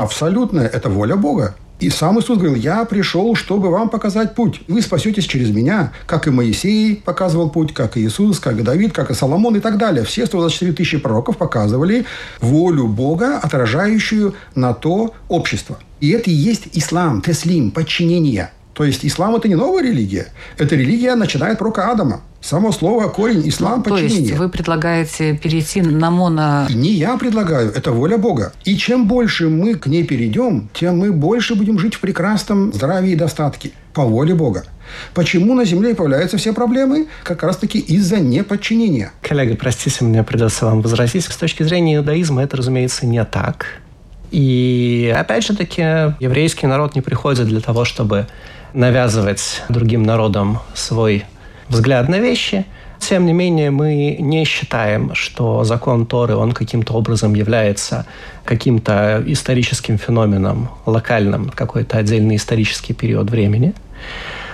Абсолютно, 0.00 0.60
это 0.60 0.88
воля 0.88 1.16
Бога. 1.16 1.56
И 1.78 1.90
сам 1.90 2.18
Иисус 2.18 2.38
говорил, 2.38 2.54
я 2.54 2.84
пришел, 2.86 3.34
чтобы 3.34 3.70
вам 3.70 3.90
показать 3.90 4.34
путь. 4.34 4.62
Вы 4.66 4.80
спасетесь 4.80 5.24
через 5.24 5.50
меня, 5.50 5.92
как 6.06 6.26
и 6.26 6.30
Моисей 6.30 6.96
показывал 6.96 7.50
путь, 7.50 7.74
как 7.74 7.98
и 7.98 8.00
Иисус, 8.00 8.40
как 8.40 8.58
и 8.58 8.62
Давид, 8.62 8.94
как 8.94 9.10
и 9.10 9.14
Соломон 9.14 9.56
и 9.56 9.60
так 9.60 9.76
далее. 9.76 10.04
Все 10.04 10.24
124 10.24 10.72
тысячи 10.72 10.96
пророков 10.96 11.36
показывали 11.36 12.06
волю 12.40 12.86
Бога, 12.86 13.38
отражающую 13.38 14.34
на 14.54 14.72
то 14.72 15.12
общество. 15.28 15.78
И 16.00 16.10
это 16.10 16.30
и 16.30 16.34
есть 16.34 16.68
ислам, 16.72 17.20
теслим, 17.20 17.70
подчинение. 17.70 18.50
То 18.76 18.84
есть 18.84 19.06
ислам– 19.06 19.34
это 19.36 19.48
не 19.48 19.54
новая 19.54 19.82
религия. 19.82 20.26
Эта 20.58 20.76
религия 20.76 21.14
начинает 21.14 21.56
пророка 21.56 21.90
Адама. 21.90 22.20
Само 22.42 22.72
слово 22.72 23.08
корень 23.08 23.48
ислам 23.48 23.78
ну, 23.78 23.82
подчинение. 23.84 24.18
То 24.18 24.24
есть 24.24 24.38
вы 24.38 24.48
предлагаете 24.50 25.34
перейти 25.34 25.80
на 25.80 26.10
моно... 26.10 26.66
Не 26.68 26.92
я 26.92 27.16
предлагаю, 27.16 27.72
это 27.72 27.92
воля 27.92 28.18
Бога. 28.18 28.52
И 28.66 28.76
чем 28.76 29.08
больше 29.08 29.48
мы 29.48 29.76
к 29.76 29.86
ней 29.86 30.04
перейдем, 30.04 30.68
тем 30.74 30.98
мы 30.98 31.10
больше 31.10 31.54
будем 31.54 31.78
жить 31.78 31.94
в 31.94 32.00
прекрасном 32.00 32.70
здравии 32.74 33.12
и 33.12 33.16
достатке 33.16 33.70
по 33.94 34.02
воле 34.02 34.34
Бога. 34.34 34.64
Почему 35.14 35.54
на 35.54 35.64
Земле 35.64 35.94
появляются 35.94 36.36
все 36.36 36.52
проблемы? 36.52 37.06
Как 37.24 37.42
раз-таки 37.42 37.78
из-за 37.78 38.20
неподчинения. 38.20 39.10
Коллега, 39.22 39.56
простите, 39.56 40.04
мне 40.04 40.22
придется 40.22 40.66
вам 40.66 40.82
возразить. 40.82 41.24
С 41.24 41.36
точки 41.36 41.62
зрения 41.62 41.96
иудаизма 41.96 42.42
это, 42.42 42.58
разумеется, 42.58 43.06
не 43.06 43.24
так. 43.24 43.80
И 44.30 45.14
опять 45.16 45.46
же 45.46 45.56
таки, 45.56 45.80
еврейский 46.20 46.66
народ 46.66 46.94
не 46.94 47.00
приходит 47.00 47.46
для 47.46 47.60
того, 47.60 47.86
чтобы 47.86 48.26
навязывать 48.76 49.62
другим 49.68 50.02
народам 50.02 50.58
свой 50.74 51.24
взгляд 51.68 52.08
на 52.08 52.18
вещи. 52.18 52.66
Тем 52.98 53.26
не 53.26 53.32
менее, 53.32 53.70
мы 53.70 54.16
не 54.20 54.44
считаем, 54.44 55.14
что 55.14 55.64
закон 55.64 56.06
Торы, 56.06 56.36
он 56.36 56.52
каким-то 56.52 56.92
образом 56.94 57.34
является 57.34 58.06
каким-то 58.44 59.22
историческим 59.26 59.98
феноменом, 59.98 60.70
локальным, 60.86 61.50
какой-то 61.50 61.98
отдельный 61.98 62.36
исторический 62.36 62.94
период 62.94 63.30
времени 63.30 63.74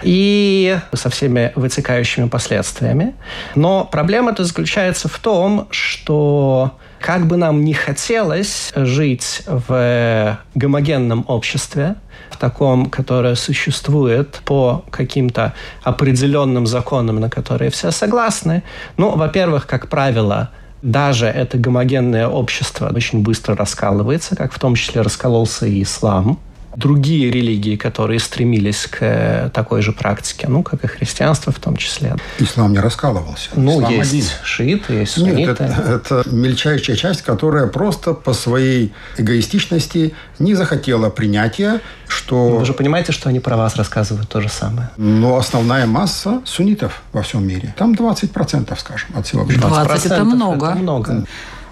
и 0.03 0.79
со 0.93 1.11
всеми 1.11 1.53
вытекающими 1.55 2.29
последствиями. 2.29 3.15
Но 3.55 3.85
проблема-то 3.85 4.45
заключается 4.45 5.09
в 5.09 5.19
том, 5.19 5.69
что 5.71 6.73
как 7.03 7.27
бы 7.27 7.37
нам 7.37 7.65
не 7.65 7.75
хотелось 7.75 8.73
жить 8.77 9.43
в 9.47 10.39
гомогенном 10.55 11.25
обществе, 11.29 11.97
в 12.31 12.39
таком, 12.39 12.87
которое 12.87 13.35
существует 13.35 14.41
по 14.45 14.85
каким-то 14.91 15.53
определенным 15.83 16.67
законам, 16.67 17.21
на 17.21 17.29
которые 17.29 17.71
все 17.71 17.91
согласны, 17.91 18.63
ну, 18.97 19.17
во-первых, 19.17 19.67
как 19.67 19.89
правило, 19.89 20.51
даже 20.81 21.27
это 21.27 21.59
гомогенное 21.59 22.29
общество 22.29 22.91
очень 22.95 23.23
быстро 23.23 23.57
раскалывается, 23.57 24.37
как 24.37 24.53
в 24.53 24.59
том 24.59 24.75
числе 24.75 25.03
раскололся 25.03 25.67
и 25.67 25.83
ислам 25.83 26.39
другие 26.77 27.31
религии, 27.31 27.77
которые 27.77 28.19
стремились 28.19 28.87
к 28.87 28.99
э, 29.01 29.51
такой 29.53 29.83
же 29.83 29.93
практике, 29.93 30.49
ну, 30.49 30.63
как 30.63 30.85
и 30.85 30.87
христианство 30.87 31.53
в 31.53 31.59
том 31.59 31.77
числе. 31.77 32.17
Ислам 32.39 32.73
не 32.73 32.79
раскалывался. 32.79 33.51
Ну, 33.55 33.81
Ислам 33.81 33.93
есть 33.93 34.13
один. 34.13 34.25
шииты, 34.43 34.93
есть 34.95 35.13
сунниты. 35.13 35.41
Нет, 35.41 35.61
это, 35.61 35.65
это 35.65 36.31
мельчайшая 36.31 36.97
часть, 36.97 37.23
которая 37.23 37.67
просто 37.67 38.15
по 38.15 38.33
своей 38.33 38.93
эгоистичности 39.19 40.15
не 40.39 40.55
захотела 40.55 41.11
принятия, 41.11 41.81
что... 42.09 42.59
Вы 42.59 42.65
же 42.65 42.73
понимаете, 42.73 43.13
что 43.13 43.29
они 43.29 43.41
про 43.41 43.57
вас 43.57 43.77
рассказывают 43.77 44.29
то 44.29 44.41
же 44.41 44.49
самое. 44.49 44.91
Но 44.97 45.37
основная 45.37 45.87
масса 45.87 46.43
суннитов 46.45 47.03
во 47.13 47.23
всем 47.23 47.47
мире, 47.47 47.75
там 47.77 47.93
20%, 47.93 48.79
скажем, 48.79 49.11
от 49.15 49.27
всего 49.27 49.45
20 49.45 50.07
это 50.07 50.25
много. 50.25 50.67
Это 50.67 50.77
много. 50.77 51.25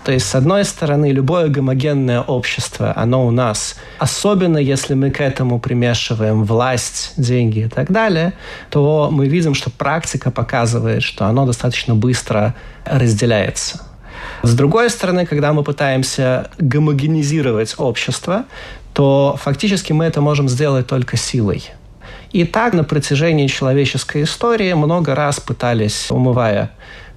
То 0.05 0.13
есть, 0.13 0.27
с 0.27 0.35
одной 0.35 0.65
стороны, 0.65 1.13
любое 1.13 1.49
гомогенное 1.49 2.23
общество, 2.23 2.93
оно 2.97 3.27
у 3.27 3.31
нас, 3.31 3.77
особенно 3.99 4.57
если 4.57 4.95
мы 4.95 5.11
к 5.11 5.21
этому 5.21 5.61
примешиваем 5.61 6.45
власть, 6.45 7.13
деньги 7.17 7.61
и 7.61 7.69
так 7.69 7.93
далее, 7.93 8.33
то 8.71 9.11
мы 9.13 9.29
видим, 9.29 9.55
что 9.55 9.71
практика 9.71 10.31
показывает, 10.31 11.03
что 11.03 11.27
оно 11.27 11.45
достаточно 11.45 11.95
быстро 11.95 12.55
разделяется. 12.87 13.83
С 14.43 14.55
другой 14.55 14.89
стороны, 14.89 15.27
когда 15.27 15.53
мы 15.53 15.63
пытаемся 15.63 16.51
гомогенизировать 16.59 17.75
общество, 17.77 18.45
то 18.95 19.39
фактически 19.41 19.93
мы 19.93 20.07
это 20.07 20.21
можем 20.21 20.49
сделать 20.49 20.87
только 20.87 21.17
силой. 21.17 21.71
И 22.33 22.45
так 22.45 22.75
на 22.75 22.85
протяжении 22.85 23.49
человеческой 23.49 24.23
истории 24.23 24.73
много 24.73 25.15
раз 25.15 25.41
пытались, 25.41 26.11
умывая 26.11 26.71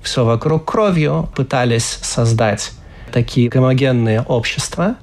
все 0.03 0.24
вокруг 0.25 0.65
кровью, 0.65 1.29
пытались 1.36 2.00
создать 2.01 2.72
такие 3.12 3.50
гомогенные 3.50 4.22
общества. 4.22 4.95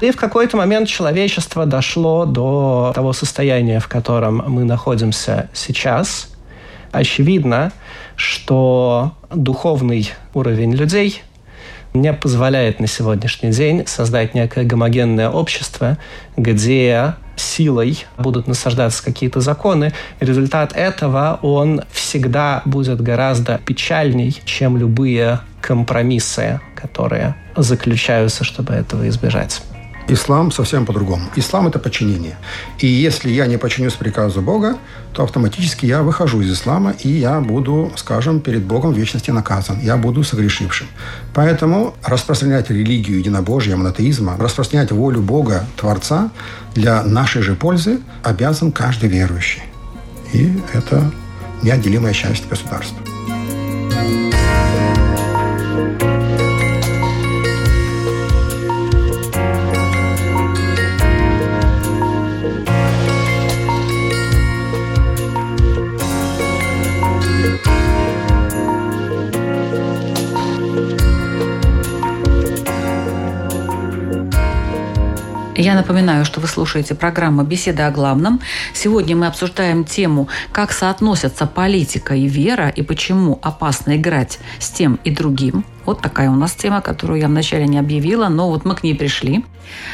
И 0.00 0.10
в 0.10 0.16
какой-то 0.16 0.56
момент 0.56 0.88
человечество 0.88 1.66
дошло 1.66 2.26
до 2.26 2.92
того 2.94 3.12
состояния, 3.12 3.80
в 3.80 3.88
котором 3.88 4.42
мы 4.48 4.64
находимся 4.64 5.48
сейчас. 5.52 6.30
Очевидно, 6.92 7.72
что 8.16 9.12
духовный 9.32 10.10
уровень 10.34 10.74
людей 10.74 11.22
не 11.94 12.12
позволяет 12.12 12.80
на 12.80 12.86
сегодняшний 12.88 13.50
день 13.50 13.86
создать 13.86 14.34
некое 14.34 14.64
гомогенное 14.64 15.30
общество, 15.30 15.96
где 16.36 17.14
силой 17.36 18.04
будут 18.18 18.46
насаждаться 18.46 19.02
какие-то 19.04 19.40
законы. 19.40 19.92
результат 20.20 20.72
этого, 20.74 21.38
он 21.42 21.82
всегда 21.92 22.62
будет 22.64 23.00
гораздо 23.00 23.58
печальней, 23.58 24.36
чем 24.44 24.76
любые 24.76 25.40
компромиссы, 25.60 26.60
которые 26.74 27.34
заключаются, 27.56 28.44
чтобы 28.44 28.74
этого 28.74 29.08
избежать. 29.08 29.62
Ислам 30.08 30.52
совсем 30.52 30.84
по-другому. 30.84 31.24
Ислам– 31.36 31.66
это 31.68 31.78
подчинение. 31.78 32.36
И 32.78 32.86
если 32.86 33.30
я 33.30 33.46
не 33.46 33.56
подчинюсь 33.56 33.94
приказу 33.94 34.42
Бога, 34.42 34.76
то 35.12 35.22
автоматически 35.22 35.86
я 35.86 36.02
выхожу 36.02 36.42
из 36.42 36.52
ислама, 36.52 36.94
и 37.02 37.08
я 37.08 37.40
буду, 37.40 37.90
скажем, 37.96 38.40
перед 38.40 38.62
Богом 38.64 38.92
в 38.92 38.98
вечности 38.98 39.30
наказан. 39.30 39.80
Я 39.80 39.96
буду 39.96 40.22
согрешившим. 40.22 40.88
Поэтому 41.32 41.94
распространять 42.04 42.70
религию 42.70 43.18
единобожия, 43.18 43.76
монотеизма, 43.76 44.36
распространять 44.38 44.92
волю 44.92 45.22
Бога, 45.22 45.66
Творца 45.76 46.30
для 46.74 47.02
нашей 47.02 47.42
же 47.42 47.54
пользы 47.54 48.00
обязан 48.22 48.72
каждый 48.72 49.08
верующий. 49.08 49.62
И 50.32 50.52
это 50.72 51.10
неотделимая 51.62 52.12
часть 52.12 52.48
государства. 52.48 52.98
Я 75.74 75.80
напоминаю, 75.80 76.24
что 76.24 76.38
вы 76.38 76.46
слушаете 76.46 76.94
программу 76.94 77.42
«Беседа 77.42 77.88
о 77.88 77.90
главном». 77.90 78.40
Сегодня 78.72 79.16
мы 79.16 79.26
обсуждаем 79.26 79.82
тему, 79.84 80.28
как 80.52 80.70
соотносятся 80.70 81.48
политика 81.48 82.14
и 82.14 82.28
вера, 82.28 82.68
и 82.68 82.82
почему 82.82 83.40
опасно 83.42 83.96
играть 83.96 84.38
с 84.60 84.70
тем 84.70 85.00
и 85.02 85.10
другим. 85.10 85.64
Вот 85.84 86.00
такая 86.00 86.30
у 86.30 86.36
нас 86.36 86.52
тема, 86.52 86.80
которую 86.80 87.18
я 87.18 87.26
вначале 87.26 87.66
не 87.66 87.80
объявила, 87.80 88.28
но 88.28 88.50
вот 88.50 88.64
мы 88.64 88.76
к 88.76 88.84
ней 88.84 88.94
пришли. 88.94 89.44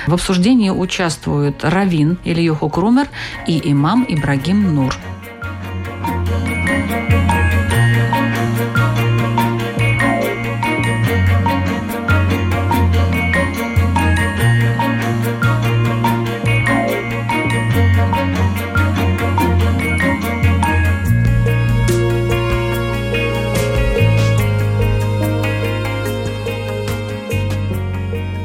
В 0.07 0.12
обсуждении 0.12 0.69
участвуют 0.69 1.64
Равин 1.64 2.19
Ильюху 2.25 2.69
Крумер 2.69 3.09
и 3.47 3.59
имам 3.73 4.05
Ибрагим 4.07 4.75
Нур. 4.75 4.95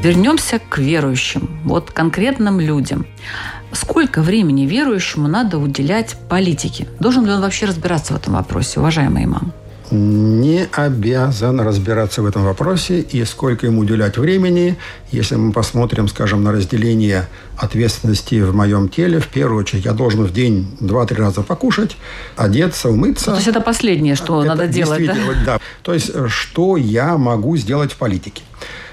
Вернемся 0.06 0.60
к 0.60 0.78
верующим, 0.78 1.48
вот 1.64 1.90
конкретным 1.90 2.60
людям. 2.60 3.06
Сколько 3.72 4.22
времени 4.22 4.64
верующему 4.64 5.26
надо 5.26 5.58
уделять 5.58 6.14
политике? 6.28 6.86
Должен 7.00 7.26
ли 7.26 7.32
он 7.32 7.40
вообще 7.40 7.66
разбираться 7.66 8.12
в 8.12 8.16
этом 8.16 8.34
вопросе, 8.34 8.78
уважаемый 8.78 9.24
имам? 9.24 9.52
не 9.92 10.66
обязан 10.72 11.60
разбираться 11.60 12.20
в 12.20 12.26
этом 12.26 12.42
вопросе 12.44 13.00
и 13.00 13.24
сколько 13.24 13.66
ему 13.66 13.82
уделять 13.82 14.18
времени. 14.18 14.76
Если 15.12 15.36
мы 15.36 15.52
посмотрим, 15.52 16.08
скажем, 16.08 16.42
на 16.42 16.50
разделение 16.50 17.28
ответственности 17.56 18.40
в 18.40 18.52
моем 18.52 18.88
теле, 18.88 19.20
в 19.20 19.28
первую 19.28 19.60
очередь 19.60 19.84
я 19.84 19.92
должен 19.92 20.24
в 20.24 20.32
день 20.32 20.76
два-три 20.80 21.18
раза 21.18 21.42
покушать, 21.42 21.96
одеться, 22.36 22.88
умыться. 22.88 23.26
То 23.26 23.36
есть 23.36 23.46
это 23.46 23.60
последнее, 23.60 24.16
что 24.16 24.40
это 24.40 24.56
надо 24.56 24.66
делать, 24.66 25.06
да? 25.06 25.14
да? 25.46 25.60
То 25.82 25.94
есть 25.94 26.10
что 26.26 26.76
я 26.76 27.16
могу 27.16 27.56
сделать 27.56 27.92
в 27.92 27.96
политике? 27.96 28.42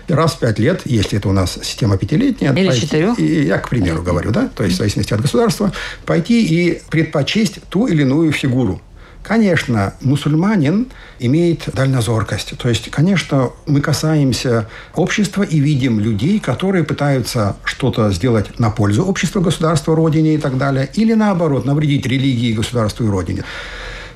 Раз 0.07 0.33
в 0.33 0.39
пять 0.39 0.59
лет, 0.59 0.81
если 0.85 1.17
это 1.17 1.29
у 1.29 1.31
нас 1.31 1.59
система 1.61 1.97
пятилетняя, 1.97 2.53
или 2.53 2.71
четырех, 2.71 3.19
и 3.19 3.43
я, 3.43 3.57
к 3.57 3.69
примеру, 3.69 3.97
Или... 3.97 4.05
говорю, 4.05 4.31
да, 4.31 4.49
то 4.53 4.63
есть 4.63 4.75
в 4.75 4.77
зависимости 4.79 5.13
от 5.13 5.21
государства, 5.21 5.71
пойти 6.05 6.45
и 6.45 6.81
предпочесть 6.89 7.59
ту 7.69 7.87
или 7.87 8.01
иную 8.01 8.31
фигуру. 8.31 8.81
Конечно, 9.23 9.93
мусульманин 10.01 10.87
имеет 11.19 11.69
дальнозоркость. 11.73 12.57
То 12.57 12.67
есть, 12.67 12.91
конечно, 12.91 13.51
мы 13.65 13.79
касаемся 13.79 14.67
общества 14.95 15.43
и 15.43 15.59
видим 15.59 16.01
людей, 16.01 16.41
которые 16.41 16.83
пытаются 16.83 17.55
что-то 17.63 18.11
сделать 18.11 18.59
на 18.59 18.69
пользу 18.69 19.05
общества, 19.05 19.39
государства, 19.39 19.95
родине 19.95 20.35
и 20.35 20.37
так 20.37 20.57
далее, 20.57 20.89
или 20.95 21.13
наоборот, 21.13 21.63
навредить 21.63 22.05
религии, 22.05 22.51
государству 22.51 23.05
и 23.05 23.09
родине. 23.09 23.45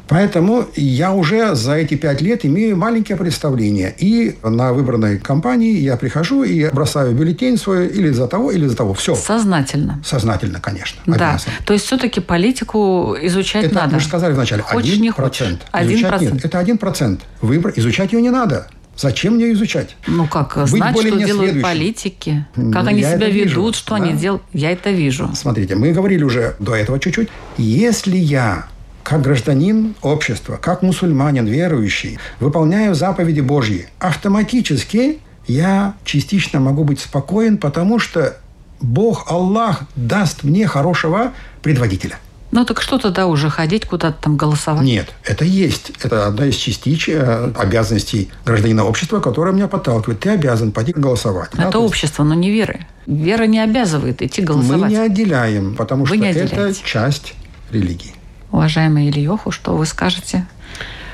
Поэтому 0.08 0.65
я 0.76 1.13
уже 1.13 1.56
за 1.56 1.74
эти 1.76 1.96
пять 1.96 2.22
лет 2.22 2.46
имею 2.46 2.78
маленькое 2.78 3.17
представление. 3.17 3.93
И 3.98 4.38
на 4.43 4.74
выбранной 4.74 5.20
компании 5.20 5.78
я 5.78 5.98
прихожу 5.98 6.43
и 6.43 6.70
бросаю 6.72 7.13
бюллетень 7.13 7.58
свой 7.58 7.88
или 7.88 8.10
за 8.10 8.28
того, 8.28 8.52
или 8.52 8.65
за 8.67 8.76
того. 8.76 8.93
Все. 8.93 9.15
Сознательно. 9.15 10.02
Сознательно, 10.04 10.60
конечно. 10.60 11.02
Да. 11.06 11.38
То 11.65 11.74
есть 11.74 11.86
все-таки 11.86 12.20
политику 12.20 13.15
изучать 13.22 13.65
это, 13.65 13.76
надо. 13.76 13.96
Мы 13.96 14.00
же 14.00 14.08
сказали 14.08 14.34
вначале. 14.34 14.62
Хочешь, 14.62 14.89
один 14.89 15.02
не 15.02 15.12
хочешь. 15.12 15.58
Один 15.72 16.08
процент. 16.08 16.34
Нет, 16.34 16.46
это 16.46 16.60
один 16.60 16.78
процент. 16.78 17.22
Выбор. 17.41 17.74
Изучать 17.76 18.13
ее 18.13 18.22
не 18.22 18.30
надо. 18.30 18.67
Зачем 18.96 19.36
мне 19.36 19.52
изучать? 19.54 19.96
Ну 20.08 20.28
как, 20.28 20.58
Быть 20.58 20.70
знать, 20.70 20.98
что 20.98 21.04
делают 21.04 21.28
следующим. 21.28 21.62
политики, 21.62 22.46
как 22.74 22.88
они 22.88 23.02
себя 23.04 23.28
ведут, 23.28 23.34
вижу, 23.34 23.74
что 23.74 23.89
да? 23.91 23.96
они 23.98 24.13
делают. 24.13 24.41
Я 24.54 24.72
это 24.72 24.89
вижу. 24.89 25.30
Смотрите, 25.36 25.76
мы 25.76 25.91
говорили 25.91 26.24
уже 26.24 26.56
до 26.58 26.74
этого 26.76 27.00
чуть-чуть. 27.00 27.30
Если 27.58 28.17
я 28.17 28.65
как 29.08 29.22
гражданин 29.22 29.96
общества, 30.02 30.60
как 30.62 30.82
мусульманин, 30.82 31.46
верующий, 31.46 32.20
выполняю 32.41 32.93
заповеди 32.93 33.39
Божьи, 33.39 33.88
автоматически 34.00 35.20
я 35.48 35.93
частично 36.04 36.60
могу 36.60 36.84
быть 36.84 37.00
спокоен, 37.00 37.58
потому 37.58 38.00
что 38.00 38.36
Бог, 38.82 39.32
Аллах 39.32 39.84
даст 39.96 40.43
мне 40.43 40.67
хорошего 40.67 41.32
предводителя. 41.62 42.20
Ну 42.52 42.65
так 42.65 42.82
что 42.82 42.98
тогда 42.98 43.28
уже 43.28 43.50
ходить 43.50 43.86
куда-то 43.86 44.24
там 44.24 44.36
голосовать? 44.36 44.84
Нет, 44.84 45.13
это 45.24 45.46
есть. 45.46 45.93
Это 46.04 46.28
одна 46.28 46.48
из 46.48 46.56
частич 46.56 47.08
э, 47.08 47.54
обязанностей 47.58 48.30
гражданина 48.46 48.84
общества, 48.84 49.22
которая 49.22 49.54
меня 49.54 49.70
подталкивает. 49.70 50.20
Ты 50.20 50.32
обязан 50.32 50.74
пойти 50.74 50.91
голосовать. 50.91 51.52
Это 51.54 51.72
да, 51.72 51.80
общество, 51.80 52.26
но 52.26 52.34
не 52.34 52.52
веры. 52.52 52.86
Вера 53.06 53.46
не 53.46 53.60
обязывает 53.60 54.22
идти 54.22 54.41
голосовать. 54.41 54.82
Мы 54.82 54.89
не 54.89 54.98
отделяем, 54.98 55.76
потому 55.76 56.04
вы 56.04 56.17
что 56.17 56.26
это 56.26 56.74
часть 56.84 57.36
религии. 57.72 58.17
Уважаемый 58.52 59.10
Ильеху, 59.10 59.52
что 59.52 59.76
вы 59.76 59.86
скажете? 59.86 60.46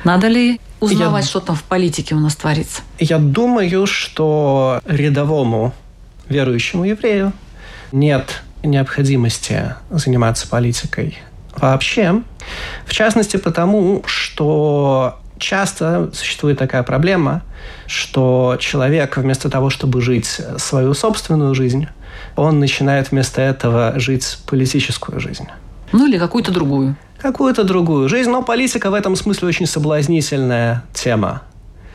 Надо 0.03 0.27
ли 0.27 0.59
узнавать, 0.79 1.23
я, 1.23 1.29
что 1.29 1.39
там 1.39 1.55
в 1.55 1.63
политике 1.63 2.15
у 2.15 2.19
нас 2.19 2.35
творится? 2.35 2.81
Я 2.99 3.17
думаю, 3.17 3.87
что 3.87 4.81
рядовому 4.85 5.73
верующему 6.29 6.85
еврею 6.85 7.33
нет 7.91 8.43
необходимости 8.63 9.75
заниматься 9.89 10.47
политикой 10.47 11.17
вообще. 11.55 12.21
В 12.85 12.93
частности, 12.93 13.37
потому 13.37 14.03
что 14.05 15.19
часто 15.37 16.11
существует 16.13 16.57
такая 16.57 16.83
проблема, 16.83 17.41
что 17.87 18.57
человек 18.59 19.17
вместо 19.17 19.49
того, 19.49 19.69
чтобы 19.69 20.01
жить 20.01 20.41
свою 20.57 20.93
собственную 20.93 21.53
жизнь, 21.55 21.87
он 22.35 22.59
начинает 22.59 23.11
вместо 23.11 23.41
этого 23.41 23.93
жить 23.97 24.39
политическую 24.47 25.19
жизнь. 25.19 25.47
Ну 25.91 26.07
или 26.07 26.17
какую-то 26.17 26.51
другую. 26.51 26.95
Какую-то 27.23 27.63
другую 27.63 28.09
жизнь. 28.09 28.29
Но 28.29 28.43
политика 28.43 28.91
в 28.91 28.93
этом 28.93 29.15
смысле 29.15 29.47
очень 29.47 29.65
соблазнительная 29.65 30.83
тема. 30.93 31.41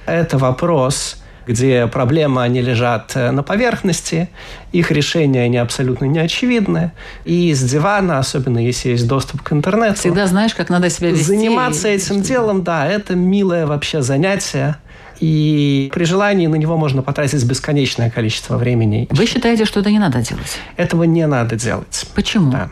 Это 0.06 0.38
вопрос 0.38 1.18
где 1.48 1.86
проблемы, 1.86 2.42
они 2.42 2.60
лежат 2.60 3.12
э, 3.14 3.30
на 3.30 3.42
поверхности, 3.42 4.28
их 4.70 4.90
решения, 4.90 5.44
они 5.44 5.56
абсолютно 5.56 6.04
не 6.04 6.18
очевидны. 6.18 6.92
И 7.24 7.54
с 7.54 7.62
дивана, 7.62 8.18
особенно 8.18 8.58
если 8.58 8.90
есть 8.90 9.08
доступ 9.08 9.40
к 9.40 9.52
интернету... 9.54 9.98
Всегда 9.98 10.26
знаешь, 10.26 10.54
как 10.54 10.68
надо 10.68 10.90
себя 10.90 11.10
вести. 11.10 11.24
Заниматься 11.24 11.88
этим 11.88 12.20
делом, 12.20 12.64
да, 12.64 12.86
это 12.86 13.16
милое 13.16 13.66
вообще 13.66 14.02
занятие. 14.02 14.76
И 15.20 15.90
при 15.92 16.04
желании 16.04 16.46
на 16.46 16.56
него 16.56 16.76
можно 16.76 17.02
потратить 17.02 17.42
бесконечное 17.44 18.10
количество 18.10 18.58
времени. 18.58 19.08
Вы 19.10 19.24
считаете, 19.24 19.64
что 19.64 19.80
это 19.80 19.90
не 19.90 19.98
надо 19.98 20.20
делать? 20.20 20.58
Этого 20.76 21.04
не 21.04 21.26
надо 21.26 21.56
делать. 21.56 22.06
Почему? 22.14 22.52
Да. 22.52 22.68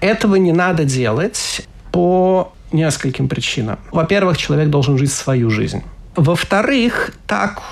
Этого 0.00 0.36
не 0.36 0.52
надо 0.52 0.84
делать 0.84 1.66
по 1.94 2.52
нескольким 2.72 3.28
причинам. 3.28 3.78
Во-первых, 3.92 4.36
человек 4.36 4.68
должен 4.68 4.98
жить 4.98 5.12
свою 5.12 5.48
жизнь. 5.48 5.84
Во-вторых, 6.16 7.12
так 7.28 7.62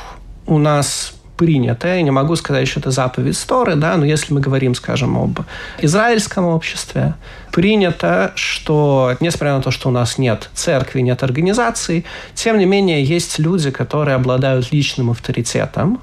у 0.47 0.59
нас 0.59 1.15
принято, 1.37 1.89
я 1.89 2.03
не 2.03 2.13
могу 2.13 2.37
сказать, 2.37 2.69
что 2.69 2.79
это 2.79 2.93
заповедь 2.93 3.45
Торы, 3.49 3.75
да, 3.75 3.97
но 3.97 4.05
если 4.05 4.33
мы 4.33 4.41
говорим, 4.41 4.77
скажем, 4.77 5.19
об 5.19 5.41
израильском 5.81 6.45
обществе, 6.45 7.15
принято, 7.51 8.31
что, 8.37 9.17
несмотря 9.19 9.57
на 9.57 9.61
то, 9.61 9.73
что 9.73 9.89
у 9.89 9.93
нас 9.93 10.19
нет 10.19 10.51
церкви, 10.55 11.01
нет 11.01 11.25
организаций, 11.25 12.05
тем 12.35 12.59
не 12.59 12.65
менее 12.65 13.03
есть 13.03 13.41
люди, 13.41 13.73
которые 13.73 14.15
обладают 14.15 14.71
личным 14.71 15.11
авторитетом, 15.11 16.01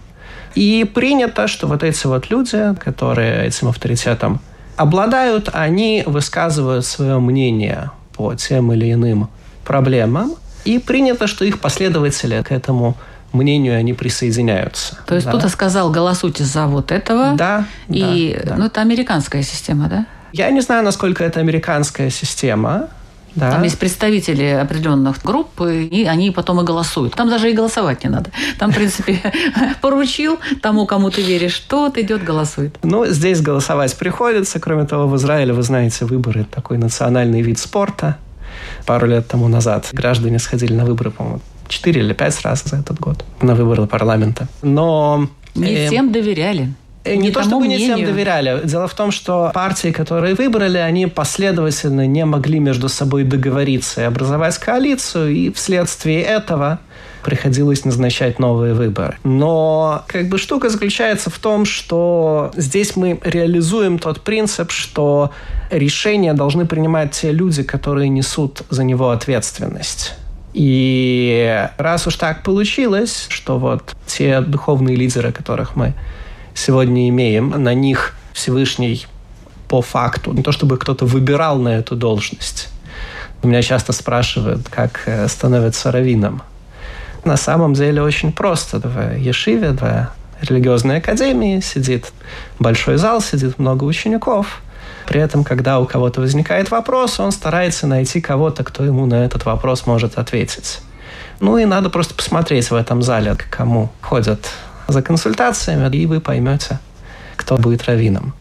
и 0.55 0.83
принято, 0.93 1.47
что 1.47 1.67
вот 1.67 1.83
эти 1.83 2.05
вот 2.05 2.29
люди, 2.29 2.75
которые 2.83 3.47
этим 3.47 3.69
авторитетом 3.69 4.41
обладают, 4.75 5.49
они 5.53 6.03
высказывают 6.05 6.85
свое 6.85 7.17
мнение 7.19 7.91
по 8.19 8.35
тем 8.35 8.73
или 8.73 8.91
иным 8.91 9.29
проблемам, 9.63 10.35
и 10.65 10.77
принято, 10.77 11.25
что 11.25 11.45
их 11.45 11.61
последователи 11.61 12.41
к 12.41 12.51
этому 12.51 12.97
мнению 13.31 13.79
они 13.79 13.93
присоединяются. 13.93 14.97
То 15.05 15.15
есть 15.15 15.25
да. 15.25 15.31
кто-то 15.31 15.47
сказал, 15.47 15.89
голосуйте 15.89 16.43
за 16.43 16.67
вот 16.67 16.91
этого. 16.91 17.35
Да. 17.37 17.65
И, 17.87 18.37
да, 18.43 18.57
ну, 18.57 18.65
это 18.65 18.81
американская 18.81 19.41
система, 19.41 19.87
да? 19.87 20.05
Я 20.33 20.51
не 20.51 20.59
знаю, 20.59 20.83
насколько 20.83 21.23
это 21.23 21.39
американская 21.39 22.09
система. 22.09 22.89
Да. 23.39 23.51
Там 23.51 23.63
есть 23.63 23.79
представители 23.79 24.45
определенных 24.45 25.23
групп, 25.23 25.61
и 25.61 26.05
они 26.09 26.31
потом 26.31 26.61
и 26.61 26.63
голосуют. 26.63 27.15
Там 27.15 27.29
даже 27.29 27.49
и 27.49 27.53
голосовать 27.53 28.03
не 28.03 28.09
надо. 28.09 28.31
Там, 28.57 28.71
в 28.71 28.75
принципе, 28.75 29.19
поручил 29.81 30.39
тому, 30.61 30.85
кому 30.85 31.09
ты 31.09 31.21
веришь, 31.21 31.59
тот 31.59 31.97
идет, 31.97 32.23
голосует. 32.23 32.77
Ну, 32.83 33.05
здесь 33.05 33.41
голосовать 33.41 33.95
приходится. 33.97 34.59
Кроме 34.59 34.85
того, 34.85 35.07
в 35.07 35.15
Израиле, 35.15 35.53
вы 35.53 35.63
знаете, 35.63 36.05
выборы– 36.05 36.45
такой 36.51 36.77
национальный 36.77 37.41
вид 37.41 37.59
спорта. 37.59 38.17
Пару 38.85 39.07
лет 39.07 39.27
тому 39.27 39.47
назад 39.47 39.87
граждане 39.93 40.39
сходили 40.39 40.73
на 40.73 40.85
выборы, 40.85 41.11
по-моему, 41.11 41.39
четыре 41.67 42.01
или 42.01 42.13
пять 42.13 42.41
раз 42.41 42.63
за 42.63 42.77
этот 42.77 42.99
год 42.99 43.23
на 43.41 43.55
выборы 43.55 43.87
парламента. 43.87 44.47
Но... 44.61 45.27
Не 45.55 45.73
э, 45.73 45.87
всем 45.87 46.11
доверяли. 46.11 46.73
Э, 47.09 47.15
не, 47.15 47.27
не 47.27 47.31
то, 47.31 47.43
чтобы 47.43 47.65
мнению. 47.65 47.87
не 47.87 47.93
всем 47.93 48.05
доверяли. 48.05 48.61
Дело 48.63 48.87
в 48.87 48.93
том, 48.93 49.11
что 49.11 49.51
партии, 49.53 49.91
которые 49.91 50.35
выбрали, 50.35 50.77
они 50.77 51.07
последовательно 51.07 52.05
не 52.07 52.25
могли 52.25 52.59
между 52.59 52.89
собой 52.89 53.23
договориться 53.23 54.01
и 54.01 54.03
образовать 54.03 54.57
коалицию, 54.57 55.31
и 55.31 55.51
вследствие 55.51 56.21
этого 56.21 56.79
приходилось 57.23 57.83
назначать 57.83 58.39
новые 58.39 58.73
выборы. 58.73 59.17
Но 59.23 60.03
как 60.07 60.29
бы 60.29 60.37
штука 60.37 60.69
заключается 60.69 61.29
в 61.29 61.37
том, 61.39 61.65
что 61.65 62.51
здесь 62.55 62.95
мы 62.95 63.19
реализуем 63.23 63.99
тот 63.99 64.21
принцип, 64.21 64.71
что 64.71 65.31
решения 65.69 66.33
должны 66.33 66.65
принимать 66.65 67.11
те 67.11 67.31
люди, 67.31 67.63
которые 67.63 68.09
несут 68.09 68.61
за 68.69 68.83
него 68.83 69.09
ответственность. 69.09 70.13
И 70.53 71.67
раз 71.77 72.07
уж 72.07 72.15
так 72.15 72.43
получилось, 72.43 73.27
что 73.29 73.59
вот 73.59 73.95
те 74.07 74.41
духовные 74.41 74.95
лидеры, 74.95 75.31
которых 75.31 75.75
мы 75.75 75.93
сегодня 76.59 77.09
имеем, 77.09 77.49
на 77.49 77.73
них 77.73 78.15
Всевышний 78.33 79.05
по 79.67 79.81
факту, 79.81 80.33
не 80.33 80.43
то 80.43 80.51
чтобы 80.51 80.77
кто-то 80.77 81.05
выбирал 81.05 81.57
на 81.57 81.69
эту 81.69 81.95
должность. 81.95 82.69
Меня 83.43 83.61
часто 83.61 83.93
спрашивают, 83.93 84.67
как 84.69 85.03
э, 85.05 85.27
становиться 85.27 85.91
раввином. 85.91 86.41
На 87.23 87.37
самом 87.37 87.73
деле 87.73 88.01
очень 88.01 88.31
просто. 88.31 88.79
В 88.79 89.17
Ешиве, 89.17 89.71
в 89.71 90.09
религиозной 90.41 90.97
академии 90.97 91.59
сидит 91.61 92.11
большой 92.59 92.97
зал, 92.97 93.21
сидит 93.21 93.59
много 93.59 93.83
учеников– 93.85 94.61
при 95.09 95.19
этом, 95.19 95.43
когда 95.43 95.79
у 95.79 95.87
кого-то 95.87 96.21
возникает 96.21 96.69
вопрос, 96.69 97.19
он 97.19 97.31
старается 97.31 97.87
найти 97.87 98.21
кого-то, 98.21 98.63
кто 98.63 98.83
ему 98.83 99.07
на 99.07 99.25
этот 99.25 99.43
вопрос 99.43 99.87
может 99.87 100.19
ответить. 100.19 100.81
Ну 101.39 101.57
и 101.57 101.65
надо 101.65 101.89
просто 101.89 102.13
посмотреть 102.13 102.69
в 102.69 102.75
этом 102.75 103.01
зале, 103.01 103.33
к 103.33 103.49
кому 103.49 103.89
ходят 104.01 104.51
за 104.91 105.01
консультациями, 105.01 105.95
и 105.95 106.05
вы 106.05 106.19
поймете, 106.19 106.79
кто 107.35 107.57
будет 107.57 107.85
раввином. 107.85 108.33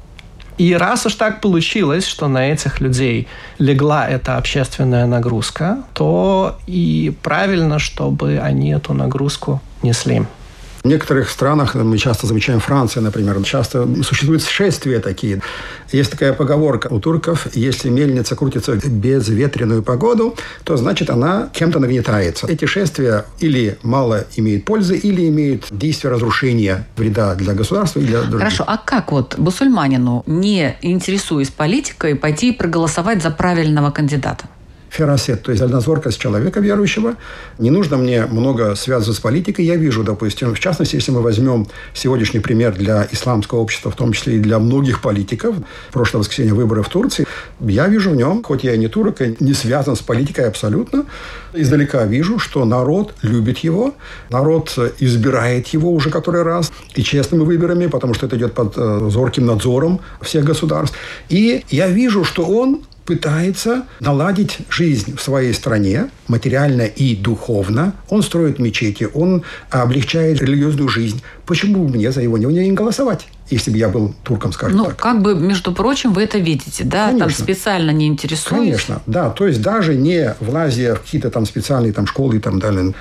И 0.59 0.75
раз 0.75 1.07
уж 1.07 1.15
так 1.15 1.41
получилось, 1.41 2.05
что 2.05 2.27
на 2.27 2.51
этих 2.51 2.81
людей 2.81 3.29
легла 3.59 4.09
эта 4.09 4.37
общественная 4.37 5.07
нагрузка, 5.07 5.85
то 5.95 6.59
и 6.67 7.15
правильно, 7.23 7.79
чтобы 7.79 8.41
они 8.43 8.73
эту 8.73 8.93
нагрузку 8.93 9.61
несли. 9.83 10.25
В 10.89 10.91
некоторых 10.91 11.29
странах, 11.29 11.75
мы 11.75 11.99
часто 11.99 12.27
замечаем, 12.27 12.61
Франция, 12.61 13.03
например, 13.03 13.43
часто 13.45 13.87
существуют 14.03 14.43
шествия 14.43 15.01
такие. 15.01 15.43
Есть 15.93 16.11
такая 16.11 16.33
поговорка 16.33 16.87
у 16.87 16.99
турков, 16.99 17.47
если 17.53 17.91
мельница 17.91 18.35
крутится 18.35 18.73
в 18.73 18.89
безветренную 18.89 19.83
погоду, 19.83 20.35
то 20.65 20.79
значит 20.79 21.11
она 21.11 21.51
кем-то 21.53 21.79
нагнетается. 21.79 22.47
Эти 22.47 22.65
шествия 22.65 23.27
или 23.39 23.77
мало 23.83 24.25
имеют 24.37 24.65
пользы, 24.65 24.97
или 24.97 25.29
имеют 25.29 25.67
действие 25.71 26.11
разрушения 26.11 26.87
вреда 26.97 27.35
для 27.35 27.53
государства 27.53 28.01
и 28.01 28.05
для 28.05 28.23
других. 28.23 28.39
Хорошо, 28.39 28.65
а 28.67 28.79
как 28.79 29.13
вот 29.13 29.37
мусульманину, 29.37 30.23
не 30.25 30.79
интересуясь 30.81 31.51
политикой, 31.51 32.15
пойти 32.15 32.51
проголосовать 32.51 33.23
за 33.23 33.31
правильного 33.31 33.91
кандидата? 33.91 34.47
Феросет, 34.91 35.43
то 35.43 35.51
есть 35.51 35.61
дальнозоркость 35.63 36.19
человека 36.19 36.61
верующего. 36.61 37.15
Не 37.59 37.71
нужно 37.71 37.97
мне 37.97 38.27
много 38.27 38.75
связывать 38.75 39.17
с 39.17 39.21
политикой. 39.21 39.65
Я 39.65 39.77
вижу, 39.77 40.03
допустим, 40.05 40.55
в 40.55 40.61
частности, 40.61 40.97
если 40.97 41.13
мы 41.13 41.21
возьмем 41.21 41.67
сегодняшний 41.95 42.41
пример 42.41 42.75
для 42.75 43.07
исламского 43.11 43.61
общества, 43.61 43.91
в 43.91 43.97
том 43.97 44.13
числе 44.13 44.37
и 44.37 44.39
для 44.39 44.59
многих 44.59 45.01
политиков, 45.01 45.57
прошлое 45.93 46.21
воскресенье 46.21 46.55
выборы 46.55 46.83
в 46.83 46.89
Турции, 46.89 47.27
я 47.61 47.89
вижу 47.89 48.11
в 48.11 48.17
нем, 48.17 48.43
хоть 48.43 48.65
я 48.65 48.75
и 48.75 48.79
не 48.79 48.89
турок, 48.89 49.21
и 49.21 49.37
не 49.41 49.55
связан 49.55 49.97
с 49.97 50.01
политикой 50.01 50.49
абсолютно, 50.49 51.05
издалека 51.53 52.05
вижу, 52.05 52.39
что 52.39 52.65
народ 52.65 53.15
любит 53.23 53.59
его, 53.59 53.95
народ 54.31 54.77
избирает 54.99 55.69
его 55.69 55.93
уже 55.93 56.11
который 56.11 56.43
раз, 56.43 56.73
и 56.95 57.03
честными 57.03 57.45
выборами, 57.45 57.87
потому 57.87 58.15
что 58.15 58.27
это 58.27 58.37
идет 58.37 58.55
под 58.55 58.75
э, 58.77 59.09
зорким 59.11 59.47
надзором 59.47 60.01
всех 60.21 60.45
государств. 60.45 60.97
И 61.29 61.65
я 61.71 61.89
вижу, 61.89 62.25
что 62.25 62.45
он 62.45 62.83
пытается 63.09 63.85
наладить 64.01 64.59
жизнь 64.69 65.17
в 65.17 65.23
своей 65.23 65.55
стране, 65.55 66.11
материально 66.27 66.83
и 66.83 67.17
духовно. 67.17 67.95
Он 68.11 68.23
строит 68.23 68.59
мечети, 68.59 69.09
он 69.15 69.45
облегчает 69.71 70.43
религиозную 70.43 70.91
жизнь. 70.91 71.23
Почему 71.47 71.87
бы 71.87 71.97
мне 71.97 72.13
за 72.13 72.21
его 72.21 72.37
не 72.37 72.73
голосовать? 72.73 73.27
если 73.51 73.71
бы 73.71 73.79
я 73.79 73.89
был 73.89 74.15
турком, 74.25 74.53
скажем 74.53 74.77
ну, 74.77 74.85
так. 74.85 74.97
как 74.97 75.23
бы, 75.23 75.35
между 75.35 75.73
прочим, 75.73 76.13
вы 76.13 76.25
это 76.25 76.37
видите, 76.37 76.85
да? 76.85 77.07
Конечно. 77.07 77.29
Там 77.29 77.45
специально 77.45 77.91
не 77.93 78.07
интересуетесь? 78.07 78.85
Конечно, 78.85 79.01
да. 79.07 79.31
То 79.31 79.47
есть 79.47 79.63
даже 79.63 79.95
не 79.95 80.35
влазя 80.41 80.97
в 80.97 81.01
какие-то 81.01 81.31
там 81.31 81.47
специальные 81.47 81.95
там 81.95 82.07
школы 82.07 82.37
и 82.37 82.41
там 82.41 82.59
далее. 82.59 82.93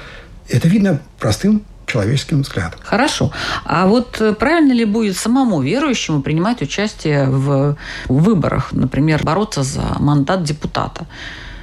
Это 0.48 0.70
видно 0.70 1.02
простым 1.20 1.64
человеческим 1.88 2.42
взглядом. 2.42 2.80
Хорошо. 2.84 3.32
А 3.66 3.88
вот 3.88 4.22
э, 4.22 4.34
правильно 4.34 4.74
ли 4.74 4.86
будет 4.86 5.18
самому 5.18 5.62
верующему 5.62 6.22
принимать 6.22 6.62
участие 6.62 7.26
в 7.30 7.78
выборах, 8.08 8.74
например, 8.74 9.24
бороться 9.24 9.64
за 9.64 9.82
мандат 10.00 10.44
депутата? 10.44 11.08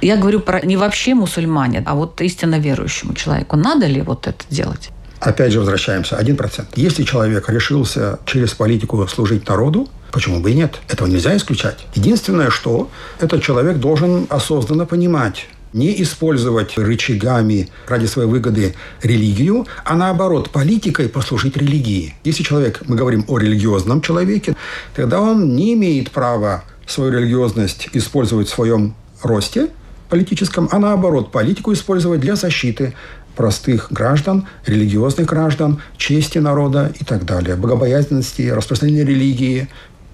Я 0.01 0.17
говорю 0.17 0.39
про 0.39 0.59
не 0.65 0.77
вообще 0.77 1.13
мусульмане, 1.13 1.83
а 1.85 1.95
вот 1.95 2.21
истинно 2.21 2.59
верующему 2.59 3.13
человеку. 3.13 3.55
Надо 3.55 3.87
ли 3.87 4.01
вот 4.01 4.27
это 4.27 4.43
делать? 4.49 4.89
Опять 5.19 5.51
же 5.51 5.59
возвращаемся. 5.59 6.17
Один 6.17 6.35
процент. 6.35 6.69
Если 6.75 7.03
человек 7.03 7.49
решился 7.49 8.19
через 8.25 8.53
политику 8.53 9.07
служить 9.07 9.47
народу, 9.47 9.87
почему 10.11 10.39
бы 10.39 10.51
и 10.51 10.53
нет? 10.53 10.79
Этого 10.89 11.07
нельзя 11.07 11.35
исключать. 11.35 11.85
Единственное, 11.95 12.49
что 12.49 12.89
этот 13.19 13.41
человек 13.41 13.77
должен 13.77 14.27
осознанно 14.29 14.85
понимать, 14.85 15.47
не 15.75 16.01
использовать 16.01 16.77
рычагами 16.77 17.67
ради 17.87 18.05
своей 18.05 18.29
выгоды 18.29 18.75
религию, 19.03 19.67
а 19.83 19.95
наоборот, 19.95 20.49
политикой 20.49 21.09
послужить 21.09 21.57
религии. 21.57 22.15
Если 22.23 22.43
человек, 22.43 22.81
мы 22.87 22.95
говорим 22.95 23.25
о 23.27 23.37
религиозном 23.37 24.01
человеке, 24.01 24.55
тогда 24.95 25.19
он 25.19 25.53
не 25.53 25.73
имеет 25.73 26.11
права 26.11 26.63
свою 26.87 27.11
религиозность 27.11 27.89
использовать 27.91 28.47
в 28.47 28.53
своем 28.53 28.95
росте 29.21 29.67
политическом, 30.09 30.69
а 30.71 30.79
наоборот, 30.79 31.31
политику 31.31 31.73
использовать 31.73 32.21
для 32.21 32.37
защиты 32.37 32.93
простых 33.35 33.91
граждан, 33.91 34.47
религиозных 34.65 35.27
граждан, 35.27 35.81
чести 35.97 36.37
народа 36.37 36.93
и 36.97 37.03
так 37.03 37.25
далее, 37.25 37.57
богобоязненности, 37.57 38.43
распространения 38.43 39.03
религии, 39.03 39.67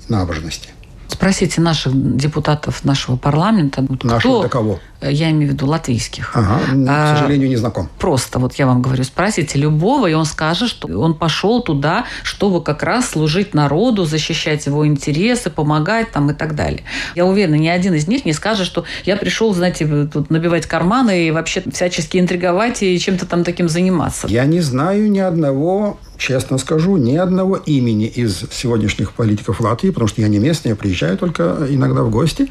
набожности. 0.10 0.70
Спросите 1.22 1.62
наших 1.62 1.94
депутатов 2.18 2.84
нашего 2.84 3.16
парламента. 3.16 3.86
Наших 4.02 4.20
кто, 4.22 4.42
до 4.42 4.50
кого? 4.50 4.80
Я 5.04 5.30
имею 5.30 5.52
в 5.52 5.54
виду 5.54 5.68
латвийских. 5.68 6.32
Ага, 6.34 6.60
к 6.66 7.16
сожалению, 7.16 7.48
не 7.48 7.58
знаком. 7.58 7.90
Просто 8.00 8.40
вот 8.40 8.56
я 8.56 8.66
вам 8.66 8.82
говорю, 8.82 9.04
спросите 9.04 9.60
любого, 9.60 10.08
и 10.08 10.14
он 10.14 10.26
скажет, 10.26 10.70
что 10.70 10.88
он 10.88 11.14
пошел 11.14 11.62
туда, 11.62 12.06
чтобы 12.24 12.64
как 12.64 12.82
раз 12.82 13.10
служить 13.10 13.54
народу, 13.54 14.06
защищать 14.06 14.66
его 14.66 14.88
интересы, 14.88 15.52
помогать 15.52 16.10
там 16.12 16.32
и 16.32 16.34
так 16.34 16.56
далее. 16.56 16.82
Я 17.14 17.28
уверена, 17.28 17.54
ни 17.54 17.68
один 17.68 17.94
из 17.94 18.08
них 18.08 18.26
не 18.26 18.34
скажет, 18.34 18.66
что 18.66 18.86
я 19.06 19.16
пришел, 19.16 19.54
знаете, 19.54 20.08
тут 20.12 20.32
набивать 20.32 20.66
карманы 20.66 21.28
и 21.28 21.30
вообще 21.30 21.62
всячески 21.72 22.18
интриговать 22.18 22.82
и 22.82 22.98
чем-то 22.98 23.28
там 23.28 23.44
таким 23.44 23.70
заниматься. 23.70 24.26
Я 24.28 24.46
не 24.46 24.60
знаю 24.60 25.12
ни 25.12 25.20
одного 25.20 26.00
честно 26.22 26.60
скажу, 26.60 26.98
ни 26.98 27.18
одного 27.18 27.56
имени 27.56 28.06
из 28.06 28.46
сегодняшних 28.52 29.14
политиков 29.14 29.60
Латвии, 29.60 29.90
потому 29.90 30.08
что 30.08 30.22
я 30.22 30.28
не 30.28 30.38
местный, 30.38 30.70
я 30.70 30.76
приезжаю 30.76 31.18
только 31.18 31.66
иногда 31.68 32.04
в 32.04 32.12
гости. 32.12 32.48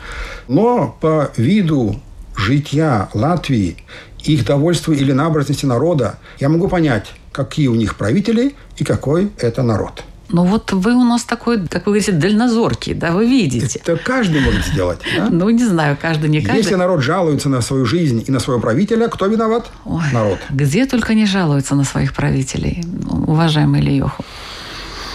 Но 0.49 0.97
по 1.01 1.31
виду 1.37 2.01
житья 2.37 3.09
Латвии, 3.15 3.77
их 4.25 4.45
довольства 4.45 4.93
или 4.93 5.13
набожности 5.13 5.67
народа, 5.67 6.19
я 6.41 6.49
могу 6.49 6.67
понять, 6.67 7.13
какие 7.31 7.69
у 7.69 7.77
них 7.77 7.95
правители 7.95 8.57
и 8.77 8.85
какой 8.85 9.31
это 9.39 9.63
народ. 9.63 10.03
Ну 10.33 10.45
вот 10.45 10.73
вы 10.73 10.95
у 10.95 11.05
нас 11.05 11.25
такой, 11.25 11.67
как 11.67 11.87
вы 11.87 11.93
говорите, 11.93 12.13
дальнозоркий, 12.13 12.95
да, 12.95 13.11
вы 13.13 13.27
видите. 13.27 13.81
Это 13.85 13.97
каждый 13.97 14.41
может 14.41 14.65
сделать. 14.67 15.01
Да? 15.17 15.29
Ну, 15.31 15.51
не 15.51 15.65
знаю, 15.65 15.97
каждый, 16.01 16.31
не 16.31 16.41
каждый. 16.41 16.59
Если 16.59 16.75
народ 16.77 17.03
жалуется 17.03 17.49
на 17.49 17.61
свою 17.63 17.85
жизнь 17.85 18.25
и 18.27 18.31
на 18.31 18.39
своего 18.41 18.61
правителя, 18.61 19.09
кто 19.09 19.27
виноват? 19.27 19.71
Ой, 19.85 20.05
народ. 20.13 20.39
Где 20.51 20.87
только 20.87 21.15
не 21.15 21.27
жалуются 21.27 21.75
на 21.75 21.85
своих 21.85 22.15
правителей, 22.15 22.85
уважаемый 23.27 23.81
Ильёху. 23.81 24.25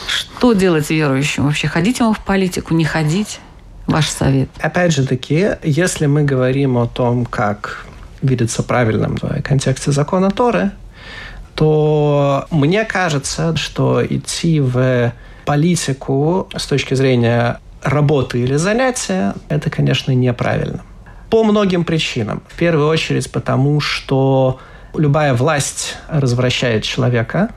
Что 0.07 0.53
делать 0.53 0.89
верующим? 0.89 1.45
Вообще 1.45 1.67
ходить 1.67 1.99
ему 1.99 2.13
в 2.13 2.19
политику, 2.19 2.73
не 2.73 2.83
ходить? 2.83 3.39
Ваш 3.87 4.09
совет? 4.09 4.49
Опять 4.59 4.93
же 4.93 5.05
таки, 5.05 5.51
если 5.63 6.07
мы 6.07 6.23
говорим 6.23 6.77
о 6.77 6.87
том, 6.87 7.25
как 7.25 7.85
видится 8.21 8.63
правильным 8.63 9.17
в 9.21 9.41
контексте 9.43 9.91
закона 9.91 10.31
Торы, 10.31 10.71
то 11.55 12.45
мне 12.51 12.83
кажется, 12.83 13.55
что 13.55 14.05
идти 14.05 14.59
в 14.59 15.13
политику 15.45 16.49
с 16.55 16.65
точки 16.67 16.93
зрения 16.93 17.59
работы 17.81 18.39
или 18.39 18.55
занятия, 18.55 19.33
это, 19.47 19.69
конечно, 19.69 20.11
неправильно. 20.11 20.83
По 21.29 21.43
многим 21.43 21.85
причинам. 21.85 22.43
В 22.47 22.55
первую 22.55 22.87
очередь 22.87 23.31
потому, 23.31 23.79
что 23.79 24.59
любая 24.93 25.33
власть 25.33 25.97
развращает 26.07 26.83
человека. 26.83 27.49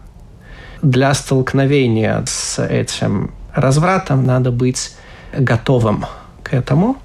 Для 0.83 1.13
столкновения 1.15 2.23
с 2.27 2.63
этим 2.63 3.33
развратом 3.53 4.25
надо 4.25 4.53
быть 4.53 4.95
готовым 5.33 6.07
к 6.43 6.53
этому. 6.55 6.97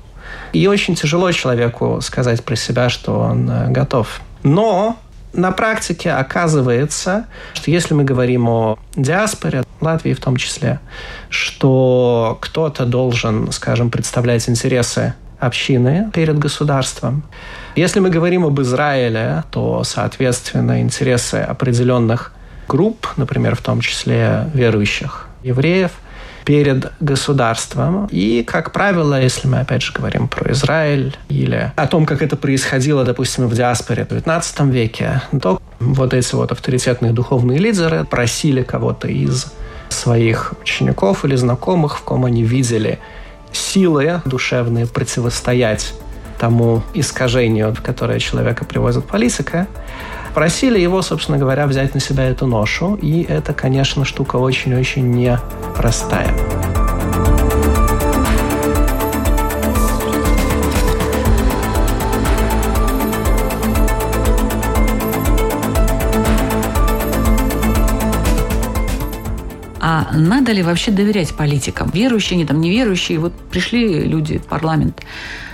И 0.51 0.67
очень 0.67 0.95
тяжело 0.95 1.32
человеку 1.32 1.99
сказать 2.01 2.43
про 2.43 2.56
себя, 2.56 2.89
что 2.89 3.19
он 3.19 3.49
э, 3.49 3.69
готов. 3.69 4.21
Но 4.43 4.97
на 5.33 5.51
практике 5.51 6.11
оказывается, 6.11 7.25
что 7.53 7.71
если 7.71 7.93
мы 7.93 8.03
говорим 8.03 8.47
о 8.47 8.79
диаспоре, 8.95 9.63
Латвии 9.81 10.13
в 10.13 10.19
том 10.19 10.37
числе, 10.37 10.79
что 11.29 12.37
кто-то 12.41 12.85
должен, 12.85 13.51
скажем, 13.51 13.89
представлять 13.89 14.47
интересы 14.47 15.13
общины 15.39 16.09
перед 16.13 16.39
государством. 16.39 17.23
Если 17.75 17.99
мы 17.99 18.09
говорим 18.09 18.45
об 18.45 18.61
Израиле, 18.61 19.43
то, 19.51 19.83
соответственно, 19.83 20.81
интересы 20.81 21.35
определенных 21.35 22.33
групп, 22.67 23.07
например, 23.17 23.55
в 23.55 23.61
том 23.61 23.81
числе 23.81 24.49
верующих 24.53 25.27
евреев, 25.43 25.91
перед 26.45 26.91
государством. 26.99 28.08
И, 28.12 28.43
как 28.43 28.71
правило, 28.71 29.21
если 29.21 29.47
мы 29.47 29.60
опять 29.60 29.82
же 29.82 29.93
говорим 29.93 30.27
про 30.27 30.51
Израиль 30.51 31.15
или 31.29 31.71
о 31.75 31.88
том, 31.88 32.06
как 32.06 32.21
это 32.21 32.36
происходило, 32.36 33.03
допустим, 33.03 33.47
в 33.47 33.56
диаспоре 33.56 34.06
в 34.06 34.12
XIX 34.12 34.69
веке, 34.69 35.21
то 35.41 35.62
вот 35.79 36.13
эти 36.13 36.36
вот 36.36 36.51
авторитетные 36.51 37.12
духовные 37.12 37.60
лидеры 37.60 38.03
просили 38.03 38.63
кого-то 38.63 39.08
из 39.08 39.53
своих 39.89 40.53
учеников 40.62 41.23
или 41.25 41.36
знакомых, 41.36 41.97
в 41.97 42.01
ком 42.01 42.25
они 42.25 42.43
видели 42.43 42.99
силы 43.51 44.21
душевные 44.25 44.88
противостоять 44.88 45.93
тому 46.39 46.82
искажению, 46.93 47.73
в 47.73 47.82
которое 47.82 48.19
человека 48.19 48.65
привозит 48.65 49.06
политика, 49.06 49.67
Просили 50.33 50.79
его, 50.79 51.01
собственно 51.01 51.37
говоря, 51.37 51.67
взять 51.67 51.93
на 51.93 51.99
себя 51.99 52.23
эту 52.25 52.47
ношу, 52.47 52.95
и 52.95 53.23
это, 53.23 53.53
конечно, 53.53 54.03
штука 54.03 54.37
очень-очень 54.37 55.11
непростая. 55.11 56.33
Надо 70.11 70.51
ли 70.51 70.63
вообще 70.63 70.91
доверять 70.91 71.35
политикам? 71.35 71.89
Верующие, 71.93 72.35
они 72.35 72.45
там 72.45 72.59
неверующие, 72.61 73.19
вот 73.19 73.33
пришли 73.51 74.03
люди 74.03 74.37
в 74.37 74.45
парламент. 74.45 75.01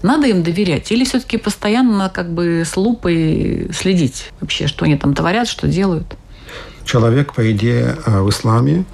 Надо 0.02 0.28
им 0.28 0.44
доверять? 0.44 0.92
Или 0.92 1.04
все-таки 1.04 1.38
постоянно 1.38 2.10
как 2.10 2.34
бы 2.34 2.64
с 2.66 2.76
лупой 2.78 3.70
следить 3.74 4.32
вообще, 4.42 4.68
что 4.68 4.86
они 4.86 4.98
там 4.98 5.14
творят, 5.14 5.48
что 5.48 5.68
делают? 5.68 6.16
Человек, 6.86 7.34
по 7.34 7.52
идее, 7.52 7.98
э, 8.06 8.22
в 8.22 8.30
исламе 8.30 8.86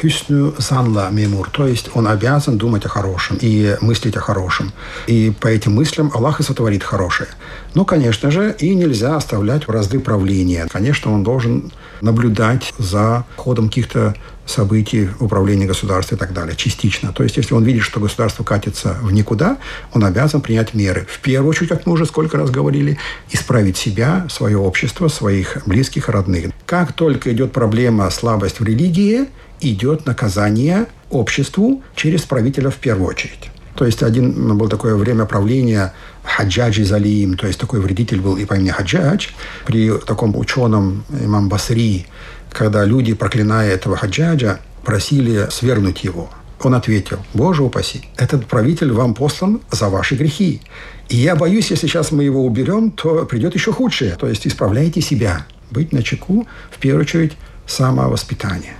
хюсню 0.00 0.54
занла 0.58 1.10
мемур, 1.10 1.50
то 1.50 1.66
есть 1.66 1.90
он 1.94 2.06
обязан 2.06 2.58
думать 2.58 2.84
о 2.86 2.88
хорошем 2.88 3.38
и 3.40 3.76
мыслить 3.80 4.16
о 4.16 4.20
хорошем. 4.20 4.72
И 5.06 5.32
по 5.40 5.48
этим 5.48 5.74
мыслям 5.74 6.10
Аллах 6.14 6.40
и 6.40 6.42
сотворит 6.42 6.82
хорошее. 6.82 7.28
Но, 7.74 7.84
конечно 7.84 8.30
же, 8.30 8.54
и 8.58 8.74
нельзя 8.74 9.16
оставлять 9.16 9.66
в 9.66 9.70
разды 9.70 10.00
правления. 10.00 10.66
Конечно, 10.70 11.12
он 11.12 11.22
должен 11.22 11.72
наблюдать 12.00 12.72
за 12.78 13.24
ходом 13.36 13.68
каких-то 13.68 14.14
событий 14.46 15.08
в 15.18 15.24
управлении 15.24 15.66
государством 15.66 16.16
и 16.16 16.18
так 16.18 16.32
далее, 16.32 16.56
частично. 16.56 17.12
То 17.12 17.22
есть, 17.22 17.36
если 17.36 17.54
он 17.54 17.62
видит, 17.62 17.82
что 17.82 18.00
государство 18.00 18.42
катится 18.42 18.96
в 19.00 19.12
никуда, 19.12 19.58
он 19.92 20.04
обязан 20.04 20.40
принять 20.40 20.74
меры. 20.74 21.06
В 21.08 21.20
первую 21.20 21.50
очередь, 21.50 21.68
как 21.68 21.86
мы 21.86 21.92
уже 21.92 22.06
сколько 22.06 22.36
раз 22.36 22.50
говорили, 22.50 22.98
исправить 23.30 23.76
себя, 23.76 24.26
свое 24.28 24.58
общество, 24.58 25.08
своих 25.08 25.58
близких 25.66 26.08
родных. 26.08 26.52
Как 26.66 26.92
только 26.92 27.32
идет 27.32 27.52
проблема 27.52 28.10
слабость 28.10 28.60
в 28.60 28.64
религии, 28.64 29.26
идет 29.60 30.06
наказание 30.06 30.86
обществу 31.10 31.82
через 31.96 32.22
правителя 32.22 32.70
в 32.70 32.76
первую 32.76 33.08
очередь. 33.08 33.50
То 33.74 33.86
есть 33.86 34.02
один 34.02 34.58
было 34.58 34.68
такое 34.68 34.94
время 34.94 35.24
правления 35.24 35.94
Хаджаджи 36.22 36.84
Залиим, 36.84 37.36
то 37.36 37.46
есть 37.46 37.58
такой 37.58 37.80
вредитель 37.80 38.20
был 38.20 38.36
и 38.36 38.44
по 38.44 38.54
имени 38.54 38.70
Хаджадж. 38.70 39.28
При 39.64 39.96
таком 39.98 40.36
ученом 40.36 41.04
имам 41.10 41.48
Басри, 41.48 42.06
когда 42.52 42.84
люди, 42.84 43.14
проклиная 43.14 43.70
этого 43.70 43.96
Хаджаджа, 43.96 44.60
просили 44.84 45.48
свергнуть 45.50 46.04
его. 46.04 46.30
Он 46.62 46.74
ответил, 46.74 47.20
Боже 47.32 47.62
упаси, 47.62 48.02
этот 48.16 48.46
правитель 48.46 48.92
вам 48.92 49.14
послан 49.14 49.60
за 49.70 49.88
ваши 49.88 50.14
грехи. 50.14 50.60
И 51.08 51.16
я 51.16 51.34
боюсь, 51.34 51.70
если 51.70 51.86
сейчас 51.86 52.12
мы 52.12 52.24
его 52.24 52.44
уберем, 52.44 52.90
то 52.90 53.24
придет 53.24 53.54
еще 53.54 53.72
худшее. 53.72 54.16
То 54.16 54.28
есть 54.28 54.46
исправляйте 54.46 55.00
себя. 55.00 55.46
Быть 55.70 55.92
на 55.92 56.02
чеку, 56.02 56.46
в 56.70 56.78
первую 56.78 57.04
очередь, 57.04 57.32
самовоспитание. 57.66 58.74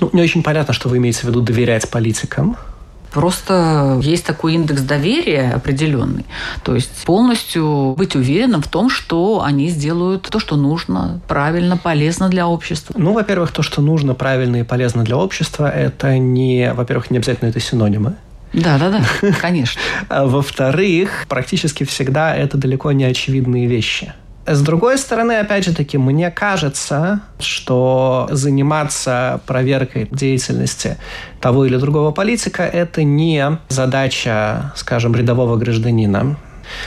Ну, 0.00 0.10
не 0.12 0.22
очень 0.22 0.42
понятно, 0.42 0.74
что 0.74 0.88
вы 0.88 0.98
имеете 0.98 1.20
в 1.20 1.24
виду 1.24 1.40
доверять 1.40 1.88
политикам. 1.90 2.56
Просто 3.12 3.98
есть 4.02 4.26
такой 4.26 4.54
индекс 4.54 4.82
доверия 4.82 5.52
определенный. 5.54 6.26
То 6.62 6.74
есть 6.74 7.04
полностью 7.04 7.94
быть 7.96 8.14
уверенным 8.14 8.62
в 8.62 8.68
том, 8.68 8.90
что 8.90 9.42
они 9.42 9.68
сделают 9.68 10.28
то, 10.28 10.38
что 10.38 10.56
нужно, 10.56 11.20
правильно, 11.26 11.76
полезно 11.76 12.28
для 12.28 12.46
общества. 12.46 12.94
Ну, 12.98 13.14
во-первых, 13.14 13.50
то, 13.50 13.62
что 13.62 13.80
нужно, 13.80 14.14
правильно 14.14 14.56
и 14.56 14.62
полезно 14.62 15.04
для 15.04 15.16
общества, 15.16 15.70
это 15.70 16.18
не, 16.18 16.72
во-первых, 16.74 17.10
не 17.10 17.16
обязательно 17.16 17.48
это 17.48 17.60
синонимы. 17.60 18.16
Да, 18.52 18.78
да, 18.78 18.90
да, 18.90 19.32
конечно. 19.40 19.80
А 20.08 20.26
во-вторых, 20.26 21.26
практически 21.28 21.84
всегда 21.84 22.34
это 22.34 22.56
далеко 22.56 22.92
не 22.92 23.04
очевидные 23.04 23.66
вещи. 23.66 24.12
С 24.50 24.62
другой 24.62 24.96
стороны, 24.96 25.40
опять 25.40 25.66
же 25.66 25.74
таки, 25.74 25.98
мне 25.98 26.30
кажется, 26.30 27.20
что 27.38 28.28
заниматься 28.30 29.42
проверкой 29.46 30.08
деятельности 30.10 30.96
того 31.38 31.66
или 31.66 31.76
другого 31.76 32.12
политика– 32.12 32.62
это 32.62 33.02
не 33.02 33.58
задача, 33.68 34.72
скажем, 34.74 35.14
рядового 35.14 35.56
гражданина. 35.56 36.36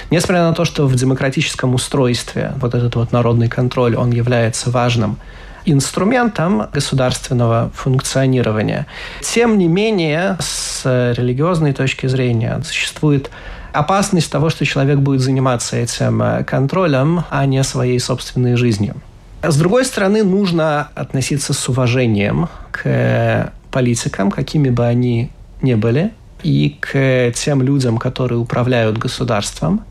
Несмотря 0.10 0.42
на 0.42 0.54
то, 0.54 0.66
что 0.66 0.88
в 0.88 0.96
демократическом 0.96 1.76
устройстве 1.76 2.54
вот 2.58 2.74
этот 2.74 2.96
вот 2.96 3.12
народный 3.12 3.48
контроль, 3.48 3.96
он 3.96 4.10
является 4.10 4.72
важным 4.72 5.20
инструментом 5.64 6.68
государственного 6.74 7.72
функционирования. 7.76 8.88
Тем 9.22 9.60
не 9.60 9.68
менее, 9.68 10.36
с 10.40 10.82
религиозной 11.16 11.74
точки 11.74 12.08
зрения 12.08 12.60
существует 12.64 13.30
опасность 13.74 14.32
того, 14.32 14.50
что 14.50 14.66
человек 14.66 15.00
будет 15.00 15.22
заниматься 15.22 15.78
этим 15.78 16.22
э, 16.22 16.44
контролем, 16.44 17.24
а 17.30 17.46
не 17.46 17.64
своей 17.64 18.00
собственной 18.00 18.56
жизнью. 18.56 18.96
С 19.44 19.58
другой 19.58 19.86
стороны, 19.86 20.24
нужно 20.24 20.90
относиться 20.94 21.54
с 21.54 21.70
уважением 21.70 22.48
к 22.72 23.52
политикам, 23.72 24.30
какими 24.30 24.70
бы 24.70 24.86
они 24.86 25.32
ни 25.62 25.74
были, 25.74 26.12
и 26.44 26.78
к 26.80 27.32
тем 27.34 27.62
людям, 27.62 27.98
которые 27.98 28.40
управляют 28.40 28.98
государством. 28.98 29.84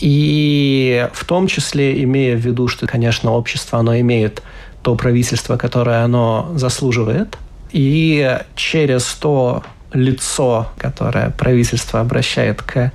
И 0.00 1.08
в 1.12 1.24
том 1.24 1.46
числе 1.46 2.02
имея 2.02 2.36
в 2.36 2.40
виду, 2.40 2.66
что, 2.66 2.86
конечно, 2.86 3.32
общество, 3.32 3.78
оно 3.78 3.98
имеет 4.00 4.42
то 4.82 4.96
правительство, 4.96 5.56
которое 5.56 6.04
оно 6.04 6.50
заслуживает. 6.56 7.38
И 7.70 8.38
через 8.56 9.04
то 9.14 9.62
лицо, 9.92 10.68
которое 10.78 11.30
правительство 11.30 12.00
обращает 12.00 12.62
к 12.62 12.92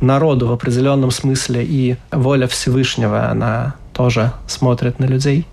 народу 0.00 0.46
в 0.48 0.52
определенном 0.52 1.10
смысле, 1.10 1.64
и 1.64 1.96
воля 2.10 2.46
Всевышнего, 2.46 3.30
она 3.30 3.74
тоже 3.92 4.32
смотрит 4.46 4.98
на 4.98 5.06
людей. 5.06 5.46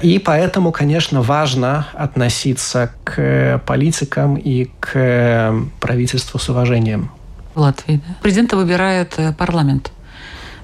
И 0.00 0.18
поэтому, 0.20 0.70
конечно, 0.70 1.22
важно 1.22 1.88
относиться 1.92 2.90
к 3.04 3.60
политикам 3.66 4.36
и 4.36 4.70
к 4.80 5.54
правительству 5.80 6.38
с 6.38 6.48
уважением. 6.48 7.10
В 7.54 7.60
Латвии, 7.60 8.00
да? 8.06 8.14
Президента 8.22 8.56
выбирает 8.56 9.14
э, 9.16 9.32
парламент. 9.32 9.90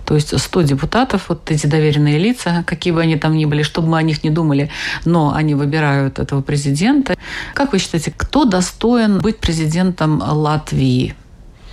То 0.04 0.14
есть 0.14 0.38
100 0.38 0.62
депутатов, 0.62 1.28
вот 1.28 1.50
эти 1.50 1.66
доверенные 1.66 2.18
лица, 2.18 2.64
какие 2.66 2.92
бы 2.92 3.00
они 3.00 3.16
там 3.16 3.34
ни 3.34 3.46
были, 3.46 3.62
чтобы 3.62 3.88
мы 3.88 3.98
о 3.98 4.02
них 4.02 4.24
не 4.24 4.30
думали, 4.30 4.70
но 5.04 5.32
они 5.34 5.54
выбирают 5.54 6.18
этого 6.18 6.42
президента. 6.42 7.16
Как 7.54 7.72
вы 7.72 7.78
считаете, 7.78 8.12
кто 8.16 8.44
достоин 8.44 9.20
быть 9.20 9.38
президентом 9.38 10.22
Латвии? 10.22 11.14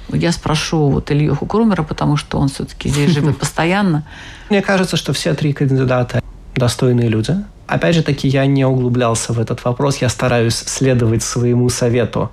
Я 0.09 0.31
спрошу 0.31 0.89
вот 0.89 1.11
Илью 1.11 1.35
Хукрумера, 1.35 1.83
потому 1.83 2.17
что 2.17 2.39
он 2.39 2.47
все-таки 2.47 2.89
здесь 2.89 3.11
живет 3.15 3.37
постоянно. 3.37 4.03
Мне 4.49 4.61
кажется, 4.61 4.97
что 4.97 5.13
все 5.13 5.33
три 5.33 5.53
кандидата 5.53 6.21
достойные 6.55 7.09
люди. 7.09 7.35
Опять 7.67 7.95
же 7.95 8.03
таки, 8.03 8.27
я 8.27 8.45
не 8.45 8.65
углублялся 8.65 9.31
в 9.31 9.39
этот 9.39 9.63
вопрос. 9.63 10.01
Я 10.01 10.09
стараюсь 10.09 10.55
следовать 10.55 11.23
своему 11.23 11.69
совету, 11.69 12.29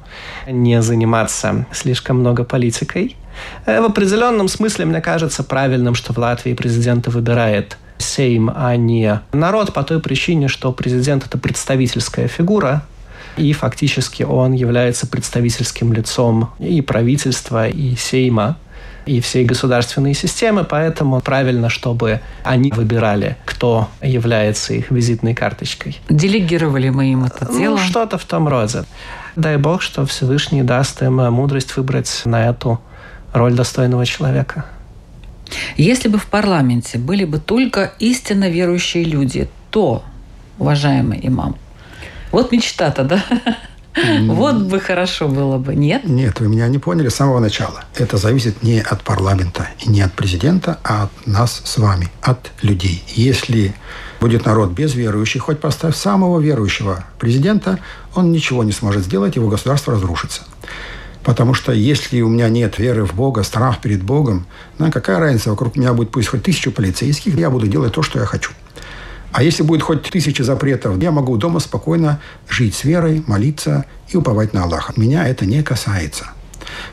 не 0.48 0.82
заниматься 0.82 1.66
слишком 1.72 2.18
много 2.18 2.42
политикой. 2.42 3.16
Э, 3.66 3.80
в 3.80 3.84
определенном 3.84 4.48
смысле, 4.48 4.84
мне 4.84 5.00
кажется 5.00 5.42
правильным, 5.42 5.94
что 5.94 6.12
в 6.12 6.18
Латвии 6.18 6.54
президента 6.54 7.10
выбирает 7.10 7.76
Сейм, 7.98 8.50
а 8.54 8.76
не 8.76 9.20
народ, 9.32 9.72
по 9.72 9.82
той 9.82 10.00
причине, 10.00 10.48
что 10.48 10.72
президент– 10.72 11.26
это 11.26 11.38
представительская 11.38 12.28
фигура, 12.28 12.82
и 13.36 13.52
фактически 13.52 14.22
он 14.22 14.52
является 14.52 15.06
представительским 15.06 15.92
лицом 15.92 16.50
и 16.58 16.80
правительства, 16.80 17.68
и 17.68 17.94
Сейма, 17.96 18.56
и 19.06 19.20
всей 19.20 19.44
государственной 19.44 20.14
системы, 20.14 20.64
поэтому 20.64 21.20
правильно, 21.20 21.70
чтобы 21.70 22.20
они 22.44 22.70
выбирали, 22.70 23.36
кто 23.44 23.88
является 24.02 24.74
их 24.74 24.90
визитной 24.90 25.34
карточкой. 25.34 25.98
Делегировали 26.10 26.90
мы 26.90 27.12
им 27.12 27.24
это 27.24 27.46
дело? 27.46 27.76
Ну, 27.76 27.78
что-то 27.78 28.18
в 28.18 28.24
том 28.24 28.48
роде. 28.48 28.84
Дай 29.34 29.56
бог, 29.56 29.82
что 29.82 30.04
Всевышний 30.04 30.62
даст 30.62 31.02
им 31.02 31.16
мудрость 31.32 31.76
выбрать 31.76 32.22
на 32.24 32.48
эту 32.48 32.80
роль 33.32 33.54
достойного 33.54 34.06
человека. 34.06 34.66
Если 35.76 36.08
бы 36.08 36.18
в 36.18 36.26
парламенте 36.26 36.98
были 36.98 37.24
бы 37.24 37.38
только 37.38 37.92
истинно 37.98 38.48
верующие 38.48 39.04
люди, 39.04 39.48
то, 39.70 40.02
уважаемый 40.58 41.20
имам, 41.22 41.56
вот 42.32 42.52
мечта-то, 42.52 43.04
да? 43.04 43.24
Вот 44.26 44.62
бы 44.62 44.78
хорошо 44.78 45.26
было 45.28 45.58
бы, 45.58 45.74
нет? 45.74 46.04
Нет, 46.04 46.38
вы 46.40 46.48
меня 46.48 46.68
не 46.68 46.78
поняли 46.78 47.08
с 47.08 47.16
самого 47.16 47.40
начала. 47.40 47.84
Это 47.96 48.16
зависит 48.16 48.62
не 48.62 48.80
от 48.80 49.02
парламента 49.02 49.68
и 49.84 49.88
не 49.88 50.02
от 50.02 50.12
президента, 50.12 50.78
а 50.84 51.04
от 51.04 51.26
нас 51.26 51.62
с 51.64 51.78
вами, 51.78 52.08
от 52.22 52.50
людей. 52.62 53.02
Если 53.08 53.74
будет 54.20 54.46
народ 54.46 54.70
без 54.70 54.94
верующих, 54.94 55.42
хоть 55.42 55.60
поставь 55.60 55.96
самого 55.96 56.38
верующего 56.38 57.04
президента, 57.18 57.78
он 58.14 58.30
ничего 58.30 58.62
не 58.62 58.72
сможет 58.72 59.04
сделать, 59.04 59.36
его 59.36 59.48
государство 59.48 59.94
разрушится. 59.94 60.42
Потому 61.24 61.54
что 61.54 61.72
если 61.72 62.20
у 62.20 62.28
меня 62.28 62.48
нет 62.48 62.78
веры 62.78 63.04
в 63.04 63.14
Бога, 63.14 63.42
страх 63.42 63.80
перед 63.80 64.02
Богом, 64.02 64.46
ну, 64.78 64.90
какая 64.90 65.18
разница, 65.18 65.50
вокруг 65.50 65.76
меня 65.76 65.92
будет 65.92 66.10
пусть 66.10 66.28
хоть 66.28 66.42
тысячу 66.42 66.70
полицейских, 66.70 67.36
я 67.36 67.50
буду 67.50 67.66
делать 67.66 67.92
то, 67.92 68.02
что 68.02 68.18
я 68.18 68.24
хочу. 68.24 68.52
А 69.32 69.42
если 69.42 69.62
будет 69.62 69.82
хоть 69.82 70.02
тысяча 70.02 70.42
запретов, 70.42 71.00
я 71.02 71.10
могу 71.10 71.36
дома 71.36 71.60
спокойно 71.60 72.20
жить 72.48 72.74
с 72.74 72.84
верой, 72.84 73.22
молиться 73.26 73.84
и 74.08 74.16
уповать 74.16 74.54
на 74.54 74.64
Аллаха. 74.64 74.94
Меня 74.96 75.28
это 75.28 75.44
не 75.44 75.62
касается. 75.62 76.30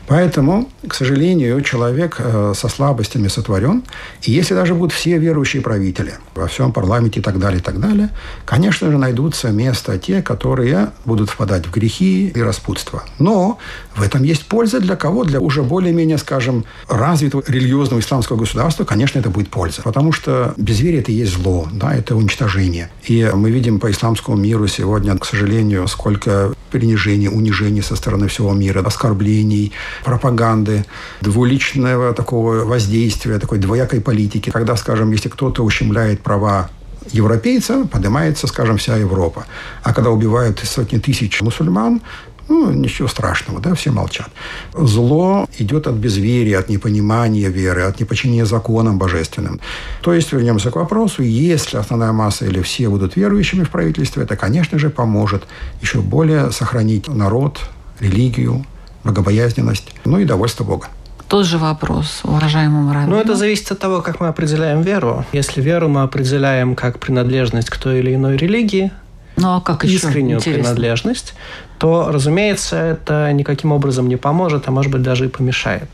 Поэтому, 0.06 0.68
к 0.86 0.94
сожалению, 0.94 1.60
человек 1.62 2.16
э, 2.18 2.52
со 2.56 2.68
слабостями 2.68 3.28
сотворен. 3.28 3.82
И 4.22 4.32
если 4.32 4.54
даже 4.54 4.74
будут 4.74 4.92
все 4.92 5.18
верующие 5.18 5.62
правители 5.62 6.14
во 6.34 6.46
всем 6.46 6.72
парламенте 6.72 7.20
и 7.20 7.22
так 7.22 7.38
далее, 7.38 7.60
и 7.60 7.62
так 7.62 7.80
далее, 7.80 8.10
конечно 8.44 8.90
же, 8.90 8.98
найдутся 8.98 9.50
места 9.50 9.98
те, 9.98 10.22
которые 10.22 10.90
будут 11.04 11.30
впадать 11.30 11.66
в 11.66 11.70
грехи 11.70 12.28
и 12.28 12.40
распутство. 12.40 13.04
Но 13.18 13.58
в 13.94 14.02
этом 14.02 14.22
есть 14.22 14.46
польза 14.46 14.80
для 14.80 14.96
кого? 14.96 15.24
Для 15.24 15.40
уже 15.40 15.62
более-менее, 15.62 16.18
скажем, 16.18 16.64
развитого 16.88 17.42
религиозного 17.46 18.00
исламского 18.00 18.36
государства, 18.36 18.84
конечно, 18.84 19.18
это 19.18 19.30
будет 19.30 19.48
польза. 19.48 19.82
Потому 19.82 20.12
что 20.12 20.54
безверие– 20.56 21.00
это 21.02 21.12
и 21.12 21.14
есть 21.14 21.32
зло, 21.34 21.68
да, 21.72 21.94
это 21.94 22.16
уничтожение. 22.16 22.90
И 23.04 23.30
мы 23.34 23.50
видим 23.50 23.80
по 23.80 23.90
исламскому 23.90 24.36
миру 24.36 24.66
сегодня, 24.66 25.16
к 25.18 25.24
сожалению, 25.24 25.88
сколько 25.88 26.54
принижений, 26.70 27.28
унижений 27.28 27.82
со 27.82 27.96
стороны 27.96 28.28
всего 28.28 28.52
мира, 28.52 28.82
оскорблений, 28.82 29.65
пропаганды, 30.04 30.84
двуличного 31.20 32.12
такого 32.12 32.64
воздействия, 32.64 33.38
такой 33.38 33.58
двоякой 33.58 34.00
политики. 34.00 34.50
Когда, 34.50 34.76
скажем, 34.76 35.10
если 35.12 35.28
кто-то 35.28 35.64
ущемляет 35.64 36.20
права 36.20 36.68
европейца, 37.12 37.86
поднимается, 37.86 38.46
скажем, 38.46 38.76
вся 38.78 38.96
Европа. 38.96 39.46
А 39.82 39.92
когда 39.92 40.10
убивают 40.10 40.58
сотни 40.58 40.98
тысяч 40.98 41.40
мусульман, 41.40 42.00
ну, 42.48 42.70
ничего 42.70 43.08
страшного, 43.08 43.60
да, 43.60 43.74
все 43.74 43.90
молчат. 43.90 44.30
Зло 44.72 45.48
идет 45.58 45.86
от 45.86 45.94
безверия, 45.94 46.58
от 46.58 46.68
непонимания 46.68 47.48
веры, 47.48 47.82
от 47.82 47.98
неподчинения 48.00 48.44
законам 48.44 48.98
божественным. 48.98 49.60
То 50.00 50.14
есть, 50.14 50.32
вернемся 50.32 50.70
к 50.70 50.76
вопросу, 50.76 51.22
если 51.22 51.76
основная 51.76 52.12
масса 52.12 52.46
или 52.46 52.62
все 52.62 52.88
будут 52.88 53.16
верующими 53.16 53.64
в 53.64 53.70
правительстве, 53.70 54.22
это, 54.22 54.36
конечно 54.36 54.78
же, 54.78 54.90
поможет 54.90 55.44
еще 55.82 56.00
более 56.00 56.52
сохранить 56.52 57.08
народ, 57.08 57.60
религию, 57.98 58.64
богобоязненность, 59.06 59.88
ну 60.04 60.18
и 60.18 60.24
довольство 60.24 60.64
Бога. 60.64 60.88
Тот 61.28 61.44
же 61.44 61.58
вопрос, 61.58 62.20
уважаемому 62.22 62.92
Равину. 62.92 63.16
Ну, 63.16 63.20
это 63.20 63.34
зависит 63.34 63.72
от 63.72 63.80
того, 63.80 64.00
как 64.00 64.20
мы 64.20 64.28
определяем 64.28 64.82
веру. 64.82 65.24
Если 65.32 65.60
веру 65.60 65.88
мы 65.88 66.02
определяем 66.02 66.76
как 66.76 67.00
принадлежность 67.00 67.68
к 67.68 67.76
той 67.78 67.98
или 67.98 68.14
иной 68.14 68.36
религии, 68.36 68.92
ну, 69.36 69.56
а 69.56 69.60
как 69.60 69.84
еще? 69.84 69.96
искреннюю 69.96 70.38
Интересно. 70.38 70.62
принадлежность, 70.62 71.34
то, 71.78 72.10
разумеется, 72.10 72.76
это 72.76 73.32
никаким 73.32 73.72
образом 73.72 74.08
не 74.08 74.16
поможет, 74.16 74.68
а 74.68 74.70
может 74.70 74.92
быть 74.92 75.02
даже 75.02 75.26
и 75.26 75.28
помешает. 75.28 75.90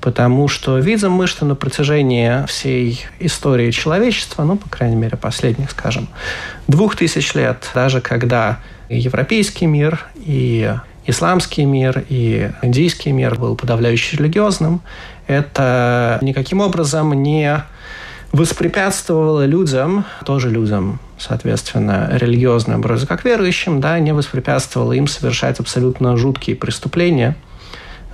Потому 0.00 0.48
что 0.48 0.78
видим 0.78 1.12
мы, 1.12 1.26
что 1.26 1.44
на 1.44 1.54
протяжении 1.54 2.44
всей 2.46 3.04
истории 3.20 3.70
человечества, 3.70 4.44
ну, 4.44 4.56
по 4.56 4.68
крайней 4.68 4.96
мере, 4.96 5.16
последних, 5.16 5.70
скажем, 5.70 6.08
двух 6.68 6.96
тысяч 6.96 7.34
лет, 7.34 7.70
даже 7.74 8.00
когда 8.00 8.58
и 8.88 8.98
европейский 8.98 9.66
мир, 9.66 10.06
и 10.16 10.74
исламский 11.10 11.64
мир 11.64 12.04
и 12.08 12.50
индийский 12.62 13.12
мир 13.12 13.38
был 13.38 13.56
подавляюще 13.56 14.16
религиозным, 14.16 14.80
это 15.26 16.18
никаким 16.22 16.60
образом 16.60 17.12
не 17.12 17.62
воспрепятствовало 18.32 19.44
людям, 19.44 20.04
тоже 20.24 20.50
людям, 20.50 21.00
соответственно, 21.18 22.08
религиозным, 22.12 22.80
вроде 22.80 23.06
как 23.06 23.24
верующим, 23.24 23.80
да, 23.80 23.98
не 23.98 24.12
воспрепятствовало 24.12 24.92
им 24.92 25.06
совершать 25.06 25.60
абсолютно 25.60 26.16
жуткие 26.16 26.56
преступления 26.56 27.36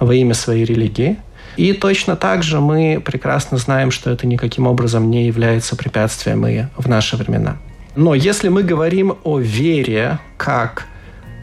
во 0.01 0.15
имя 0.15 0.35
своей 0.35 0.65
религии. 0.65 1.19
И 1.57 1.73
точно 1.73 2.17
так 2.17 2.43
же 2.43 2.61
мы 2.61 3.01
прекрасно 3.03 3.57
знаем, 3.57 3.91
что 3.91 4.11
это 4.11 4.27
никаким 4.27 4.67
образом 4.67 5.11
не 5.11 5.27
является 5.27 5.75
препятствием 5.77 6.47
и 6.47 6.65
в 6.77 6.89
наши 6.89 7.17
времена. 7.17 7.57
Но 7.95 8.15
если 8.15 8.49
мы 8.49 8.63
говорим 8.63 9.17
о 9.25 9.39
вере 9.39 10.19
как 10.37 10.87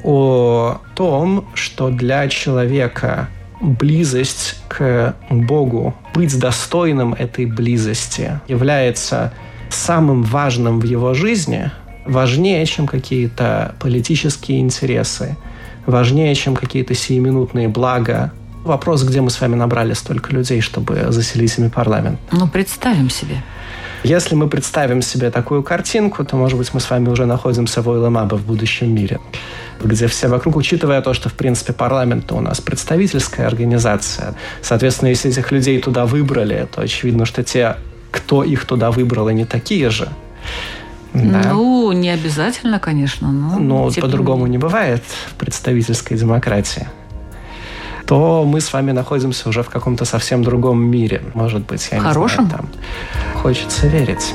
о 0.03 0.81
том, 0.95 1.45
что 1.53 1.89
для 1.89 2.27
человека 2.27 3.29
близость 3.61 4.61
к 4.67 5.15
Богу, 5.29 5.95
быть 6.13 6.37
достойным 6.37 7.13
этой 7.13 7.45
близости 7.45 8.39
является 8.47 9.33
самым 9.69 10.23
важным 10.23 10.79
в 10.79 10.83
его 10.83 11.13
жизни, 11.13 11.71
важнее, 12.05 12.65
чем 12.65 12.87
какие-то 12.87 13.75
политические 13.79 14.59
интересы, 14.59 15.37
важнее, 15.85 16.35
чем 16.35 16.55
какие-то 16.55 16.93
сиюминутные 16.93 17.69
блага. 17.69 18.31
Вопрос, 18.63 19.03
где 19.03 19.21
мы 19.21 19.29
с 19.29 19.41
вами 19.41 19.55
набрали 19.55 19.93
столько 19.93 20.31
людей, 20.31 20.61
чтобы 20.61 21.07
заселить 21.09 21.57
ими 21.57 21.69
парламент. 21.69 22.19
Ну, 22.31 22.47
представим 22.47 23.09
себе. 23.09 23.43
Если 24.03 24.35
мы 24.35 24.49
представим 24.49 25.01
себе 25.01 25.31
такую 25.31 25.63
картинку, 25.63 26.25
то, 26.25 26.35
может 26.35 26.57
быть, 26.57 26.73
мы 26.73 26.81
с 26.81 26.89
вами 26.89 27.07
уже 27.07 27.25
находимся 27.25 27.81
в 27.81 27.89
Ойламабе 27.89 28.35
в 28.35 28.45
будущем 28.45 28.93
мире, 28.93 29.19
где 29.81 30.07
все 30.07 30.27
вокруг, 30.27 30.57
учитывая 30.57 31.01
то, 31.01 31.13
что, 31.13 31.29
в 31.29 31.33
принципе, 31.33 31.71
парламент 31.71 32.31
у 32.33 32.41
нас 32.41 32.59
представительская 32.59 33.47
организация. 33.47 34.35
Соответственно, 34.61 35.09
если 35.09 35.31
этих 35.31 35.51
людей 35.51 35.79
туда 35.79 36.05
выбрали, 36.05 36.67
то 36.69 36.81
очевидно, 36.81 37.25
что 37.25 37.43
те, 37.43 37.77
кто 38.11 38.43
их 38.43 38.65
туда 38.65 38.91
выбрал, 38.91 39.27
они 39.27 39.45
такие 39.45 39.89
же. 39.89 40.09
Да. 41.13 41.43
Ну, 41.53 41.91
не 41.93 42.09
обязательно, 42.09 42.79
конечно. 42.79 43.31
Но 43.31 43.59
но 43.59 43.91
по-другому 43.91 44.47
не 44.47 44.57
бывает 44.57 45.03
в 45.29 45.35
представительской 45.35 46.17
демократии 46.17 46.87
то 48.05 48.43
мы 48.45 48.59
с 48.59 48.73
вами 48.73 48.91
находимся 48.91 49.49
уже 49.49 49.63
в 49.63 49.69
каком-то 49.69 50.05
совсем 50.05 50.43
другом 50.43 50.83
мире. 50.83 51.21
Может 51.33 51.65
быть, 51.65 51.87
я 51.91 51.99
Хорошем? 51.99 52.43
не 52.43 52.49
знаю, 52.49 52.63
там. 52.73 52.81
Хочется 53.43 53.87
верить. 53.87 54.33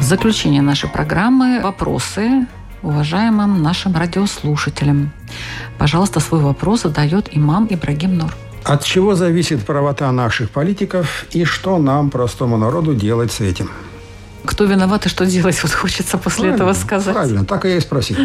заключение 0.00 0.62
нашей 0.62 0.90
программы 0.90 1.60
вопросы 1.62 2.46
уважаемым 2.82 3.62
нашим 3.62 3.96
радиослушателям. 3.96 5.10
Пожалуйста, 5.78 6.20
свой 6.20 6.40
вопрос 6.40 6.82
задает 6.82 7.28
имам 7.30 7.66
Ибрагим 7.70 8.18
Нур. 8.18 8.34
От 8.64 8.84
чего 8.84 9.14
зависит 9.14 9.64
правота 9.64 10.10
наших 10.12 10.50
политиков 10.50 11.24
и 11.30 11.44
что 11.44 11.78
нам, 11.78 12.10
простому 12.10 12.56
народу, 12.56 12.94
делать 12.94 13.32
с 13.32 13.40
этим? 13.40 13.70
Кто 14.44 14.64
виноват 14.64 15.06
и 15.06 15.08
что 15.08 15.26
делать, 15.26 15.58
вот 15.62 15.72
хочется 15.72 16.18
после 16.18 16.50
правильно, 16.50 16.56
этого 16.56 16.72
сказать. 16.74 17.14
Правильно, 17.14 17.44
так 17.44 17.64
и 17.64 17.68
я 17.68 17.76
и 17.76 17.80
спросил. 17.80 18.16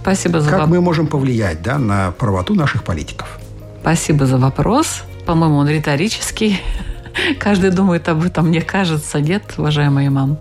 Спасибо 0.00 0.40
за 0.40 0.50
Как 0.50 0.60
вопрос. 0.60 0.76
мы 0.76 0.80
можем 0.80 1.06
повлиять 1.06 1.62
да, 1.62 1.78
на 1.78 2.10
правоту 2.12 2.54
наших 2.54 2.84
политиков? 2.84 3.38
Спасибо 3.80 4.26
за 4.26 4.38
вопрос. 4.38 5.02
По-моему, 5.26 5.56
он 5.56 5.68
риторический. 5.68 6.60
Каждый 7.38 7.70
думает 7.70 8.08
об 8.08 8.24
этом, 8.24 8.48
мне 8.48 8.62
кажется, 8.62 9.20
нет, 9.20 9.42
уважаемый 9.56 10.06
имам. 10.06 10.38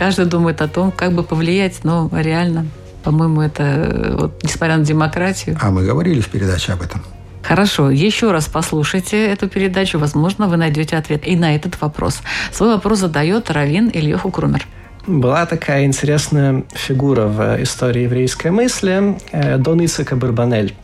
Каждый 0.00 0.24
думает 0.24 0.62
о 0.62 0.66
том, 0.66 0.92
как 0.92 1.12
бы 1.12 1.22
повлиять, 1.22 1.80
но 1.84 2.08
реально, 2.10 2.66
по-моему, 3.04 3.42
это, 3.42 4.16
вот, 4.18 4.42
несмотря 4.42 4.78
на 4.78 4.84
демократию. 4.84 5.58
А 5.60 5.70
мы 5.70 5.84
говорили 5.84 6.22
в 6.22 6.28
передаче 6.28 6.72
об 6.72 6.80
этом. 6.80 7.02
Хорошо, 7.42 7.90
еще 7.90 8.32
раз 8.32 8.46
послушайте 8.46 9.26
эту 9.26 9.46
передачу, 9.46 9.98
возможно, 9.98 10.48
вы 10.48 10.56
найдете 10.56 10.96
ответ 10.96 11.28
и 11.28 11.36
на 11.36 11.54
этот 11.54 11.78
вопрос. 11.82 12.22
Свой 12.50 12.70
вопрос 12.70 13.00
задает 13.00 13.50
Равин 13.50 13.90
Ильеху 13.92 14.30
Крумер. 14.30 14.66
Была 15.06 15.44
такая 15.44 15.84
интересная 15.84 16.64
фигура 16.72 17.26
в 17.26 17.62
истории 17.62 18.04
еврейской 18.04 18.50
мысли 18.50 19.18
э, 19.32 19.58
Дон 19.58 19.82
Ицхак 19.82 20.16
Барбанель. 20.16 20.74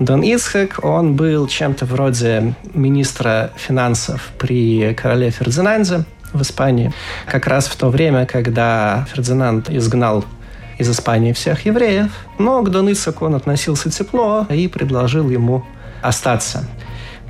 Дон 0.00 0.22
Ицхак, 0.22 0.80
он 0.82 1.14
был 1.14 1.46
чем-то 1.46 1.86
вроде 1.86 2.54
министра 2.74 3.52
финансов 3.54 4.30
при 4.38 4.92
короле 4.94 5.30
Фердинанде 5.30 6.04
в 6.32 6.42
Испании. 6.42 6.92
Как 7.26 7.46
раз 7.46 7.66
в 7.66 7.76
то 7.76 7.88
время, 7.88 8.26
когда 8.26 9.06
Фердинанд 9.12 9.70
изгнал 9.70 10.24
из 10.78 10.88
Испании 10.88 11.32
всех 11.32 11.66
евреев, 11.66 12.10
но 12.38 12.62
к 12.62 12.70
Дон 12.70 12.88
Ицхаку 12.88 13.26
он 13.26 13.34
относился 13.34 13.90
тепло 13.90 14.46
и 14.48 14.66
предложил 14.66 15.28
ему 15.28 15.64
остаться 16.02 16.64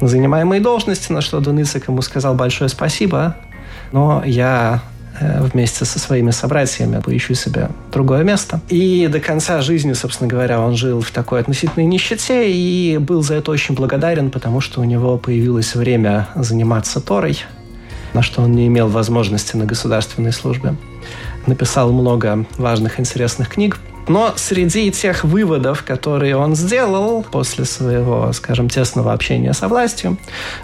на 0.00 0.08
занимаемой 0.08 0.60
должности, 0.60 1.12
на 1.12 1.20
что 1.20 1.40
Дон 1.40 1.58
Ицхак 1.58 1.88
ему 1.88 2.00
сказал 2.02 2.34
большое 2.34 2.70
спасибо, 2.70 3.36
но 3.92 4.22
я 4.24 4.82
э, 5.18 5.42
вместе 5.42 5.84
со 5.84 5.98
своими 5.98 6.30
собратьями 6.30 7.00
поищу 7.00 7.34
себе 7.34 7.68
другое 7.92 8.22
место. 8.22 8.60
И 8.68 9.08
до 9.08 9.20
конца 9.20 9.60
жизни, 9.60 9.92
собственно 9.94 10.28
говоря, 10.28 10.60
он 10.60 10.76
жил 10.76 11.00
в 11.00 11.10
такой 11.10 11.40
относительной 11.40 11.86
нищете 11.86 12.50
и 12.50 12.98
был 12.98 13.22
за 13.22 13.34
это 13.34 13.50
очень 13.50 13.74
благодарен, 13.74 14.30
потому 14.30 14.60
что 14.60 14.80
у 14.80 14.84
него 14.84 15.18
появилось 15.18 15.74
время 15.74 16.28
заниматься 16.36 17.00
Торой, 17.00 17.38
на 18.12 18.22
что 18.22 18.42
он 18.42 18.52
не 18.52 18.66
имел 18.66 18.88
возможности 18.88 19.56
на 19.56 19.64
государственной 19.64 20.32
службе. 20.32 20.74
Написал 21.46 21.92
много 21.92 22.44
важных, 22.58 23.00
интересных 23.00 23.48
книг, 23.48 23.78
но 24.08 24.34
среди 24.36 24.90
тех 24.90 25.24
выводов, 25.24 25.84
которые 25.84 26.36
он 26.36 26.56
сделал 26.56 27.22
после 27.22 27.64
своего, 27.64 28.32
скажем, 28.32 28.68
тесного 28.68 29.12
общения 29.12 29.52
со 29.52 29.68
властью, 29.68 30.18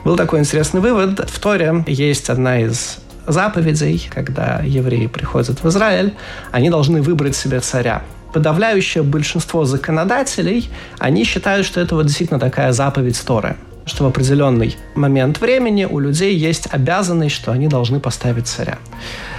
был 0.04 0.16
такой 0.16 0.40
интересный 0.40 0.80
вывод. 0.80 1.30
В 1.30 1.38
Торе 1.38 1.84
есть 1.86 2.28
одна 2.28 2.60
из 2.60 2.98
заповедей, 3.26 4.08
когда 4.12 4.60
евреи 4.64 5.06
приходят 5.06 5.62
в 5.62 5.68
Израиль, 5.68 6.14
они 6.52 6.70
должны 6.70 7.02
выбрать 7.02 7.36
себе 7.36 7.60
царя. 7.60 8.02
Подавляющее 8.32 9.02
большинство 9.02 9.64
законодателей, 9.64 10.68
они 10.98 11.24
считают, 11.24 11.66
что 11.66 11.80
это 11.80 11.94
вот 11.94 12.06
действительно 12.06 12.40
такая 12.40 12.72
заповедь 12.72 13.22
Торы 13.24 13.56
что 13.86 14.04
в 14.04 14.08
определенный 14.08 14.76
момент 14.94 15.40
времени 15.40 15.84
у 15.84 15.98
людей 16.00 16.36
есть 16.36 16.68
обязанность, 16.70 17.34
что 17.34 17.52
они 17.52 17.68
должны 17.68 18.00
поставить 18.00 18.48
царя. 18.48 18.78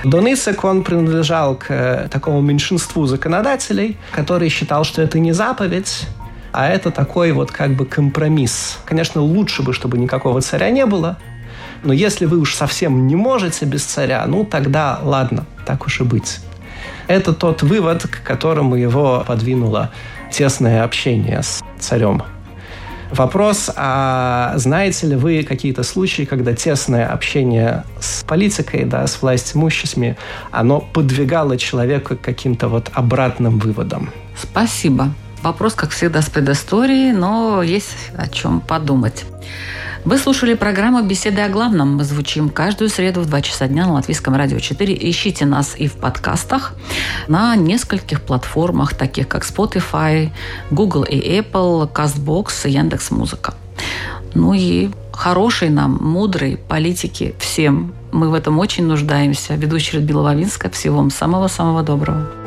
Дон 0.03 0.31
Исак, 0.33 0.63
он 0.63 0.83
принадлежал 0.83 1.55
к 1.55 2.07
такому 2.09 2.41
меньшинству 2.41 3.05
законодателей, 3.05 3.97
который 4.11 4.49
считал, 4.49 4.85
что 4.85 5.01
это 5.01 5.19
не 5.19 5.33
заповедь, 5.33 6.07
а 6.53 6.69
это 6.69 6.91
такой 6.91 7.33
вот 7.33 7.51
как 7.51 7.75
бы 7.75 7.85
компромисс. 7.85 8.79
Конечно, 8.85 9.21
лучше 9.21 9.63
бы, 9.63 9.73
чтобы 9.73 9.97
никакого 9.97 10.41
царя 10.41 10.69
не 10.69 10.85
было, 10.85 11.17
но 11.83 11.93
если 11.93 12.25
вы 12.25 12.39
уж 12.39 12.55
совсем 12.55 13.05
не 13.05 13.15
можете 13.15 13.65
без 13.65 13.83
царя, 13.83 14.25
ну 14.27 14.45
тогда 14.45 14.99
ладно, 15.03 15.45
так 15.65 15.85
уж 15.85 15.99
и 16.01 16.03
быть. 16.03 16.39
Это 17.07 17.33
тот 17.33 17.63
вывод, 17.63 18.03
к 18.03 18.23
которому 18.23 18.75
его 18.75 19.23
подвинуло 19.27 19.91
тесное 20.31 20.83
общение 20.83 21.43
с 21.43 21.61
царем. 21.79 22.23
Вопрос, 23.11 23.71
а 23.75 24.53
знаете 24.57 25.07
ли 25.07 25.15
вы 25.15 25.43
какие-то 25.43 25.83
случаи, 25.83 26.23
когда 26.23 26.53
тесное 26.53 27.07
общение 27.07 27.83
с 27.99 28.23
политикой, 28.23 28.83
да, 28.85 29.07
с 29.07 29.21
власть 29.21 29.55
имуществами, 29.55 30.17
оно 30.51 30.81
подвигало 30.81 31.57
человека 31.57 32.15
к 32.15 32.21
каким-то 32.21 32.67
вот 32.67 32.91
обратным 32.93 33.59
выводам? 33.59 34.11
Спасибо. 34.35 35.13
Вопрос, 35.47 35.75
как 35.75 35.91
всегда, 35.91 36.21
с 36.21 36.29
предысторией, 36.29 37.13
но 37.13 37.63
есть 37.63 38.11
о 38.17 38.27
чем 38.27 38.59
подумать. 38.59 39.23
Вы 40.03 40.17
слушали 40.17 40.55
программу 40.55 41.01
«Беседы 41.01 41.39
о 41.39 41.47
главном». 41.47 41.95
Мы 41.95 42.03
звучим 42.03 42.49
каждую 42.49 42.89
среду 42.89 43.21
в 43.21 43.29
2 43.29 43.41
часа 43.41 43.69
дня 43.69 43.85
на 43.85 43.93
Латвийском 43.93 44.35
радио 44.35 44.59
4. 44.59 45.09
Ищите 45.09 45.45
нас 45.45 45.75
и 45.77 45.87
в 45.87 45.93
подкастах 45.93 46.73
на 47.29 47.55
нескольких 47.55 48.23
платформах, 48.23 48.93
таких 48.93 49.29
как 49.29 49.45
Spotify, 49.45 50.31
Google 50.69 51.03
и 51.03 51.17
Apple, 51.39 51.89
CastBox 51.93 52.67
и 52.67 52.71
Яндекс.Музыка. 52.71 53.53
Ну 54.33 54.53
и 54.53 54.89
хорошей 55.13 55.69
нам, 55.69 55.97
мудрой 56.01 56.57
политики 56.57 57.35
всем. 57.39 57.93
Мы 58.11 58.29
в 58.29 58.33
этом 58.33 58.59
очень 58.59 58.85
нуждаемся. 58.85 59.55
Ведущая 59.55 59.99
Людмила 59.99 60.23
Вавинская. 60.23 60.69
Всего 60.69 60.97
вам 60.97 61.09
самого-самого 61.09 61.83
доброго. 61.83 62.46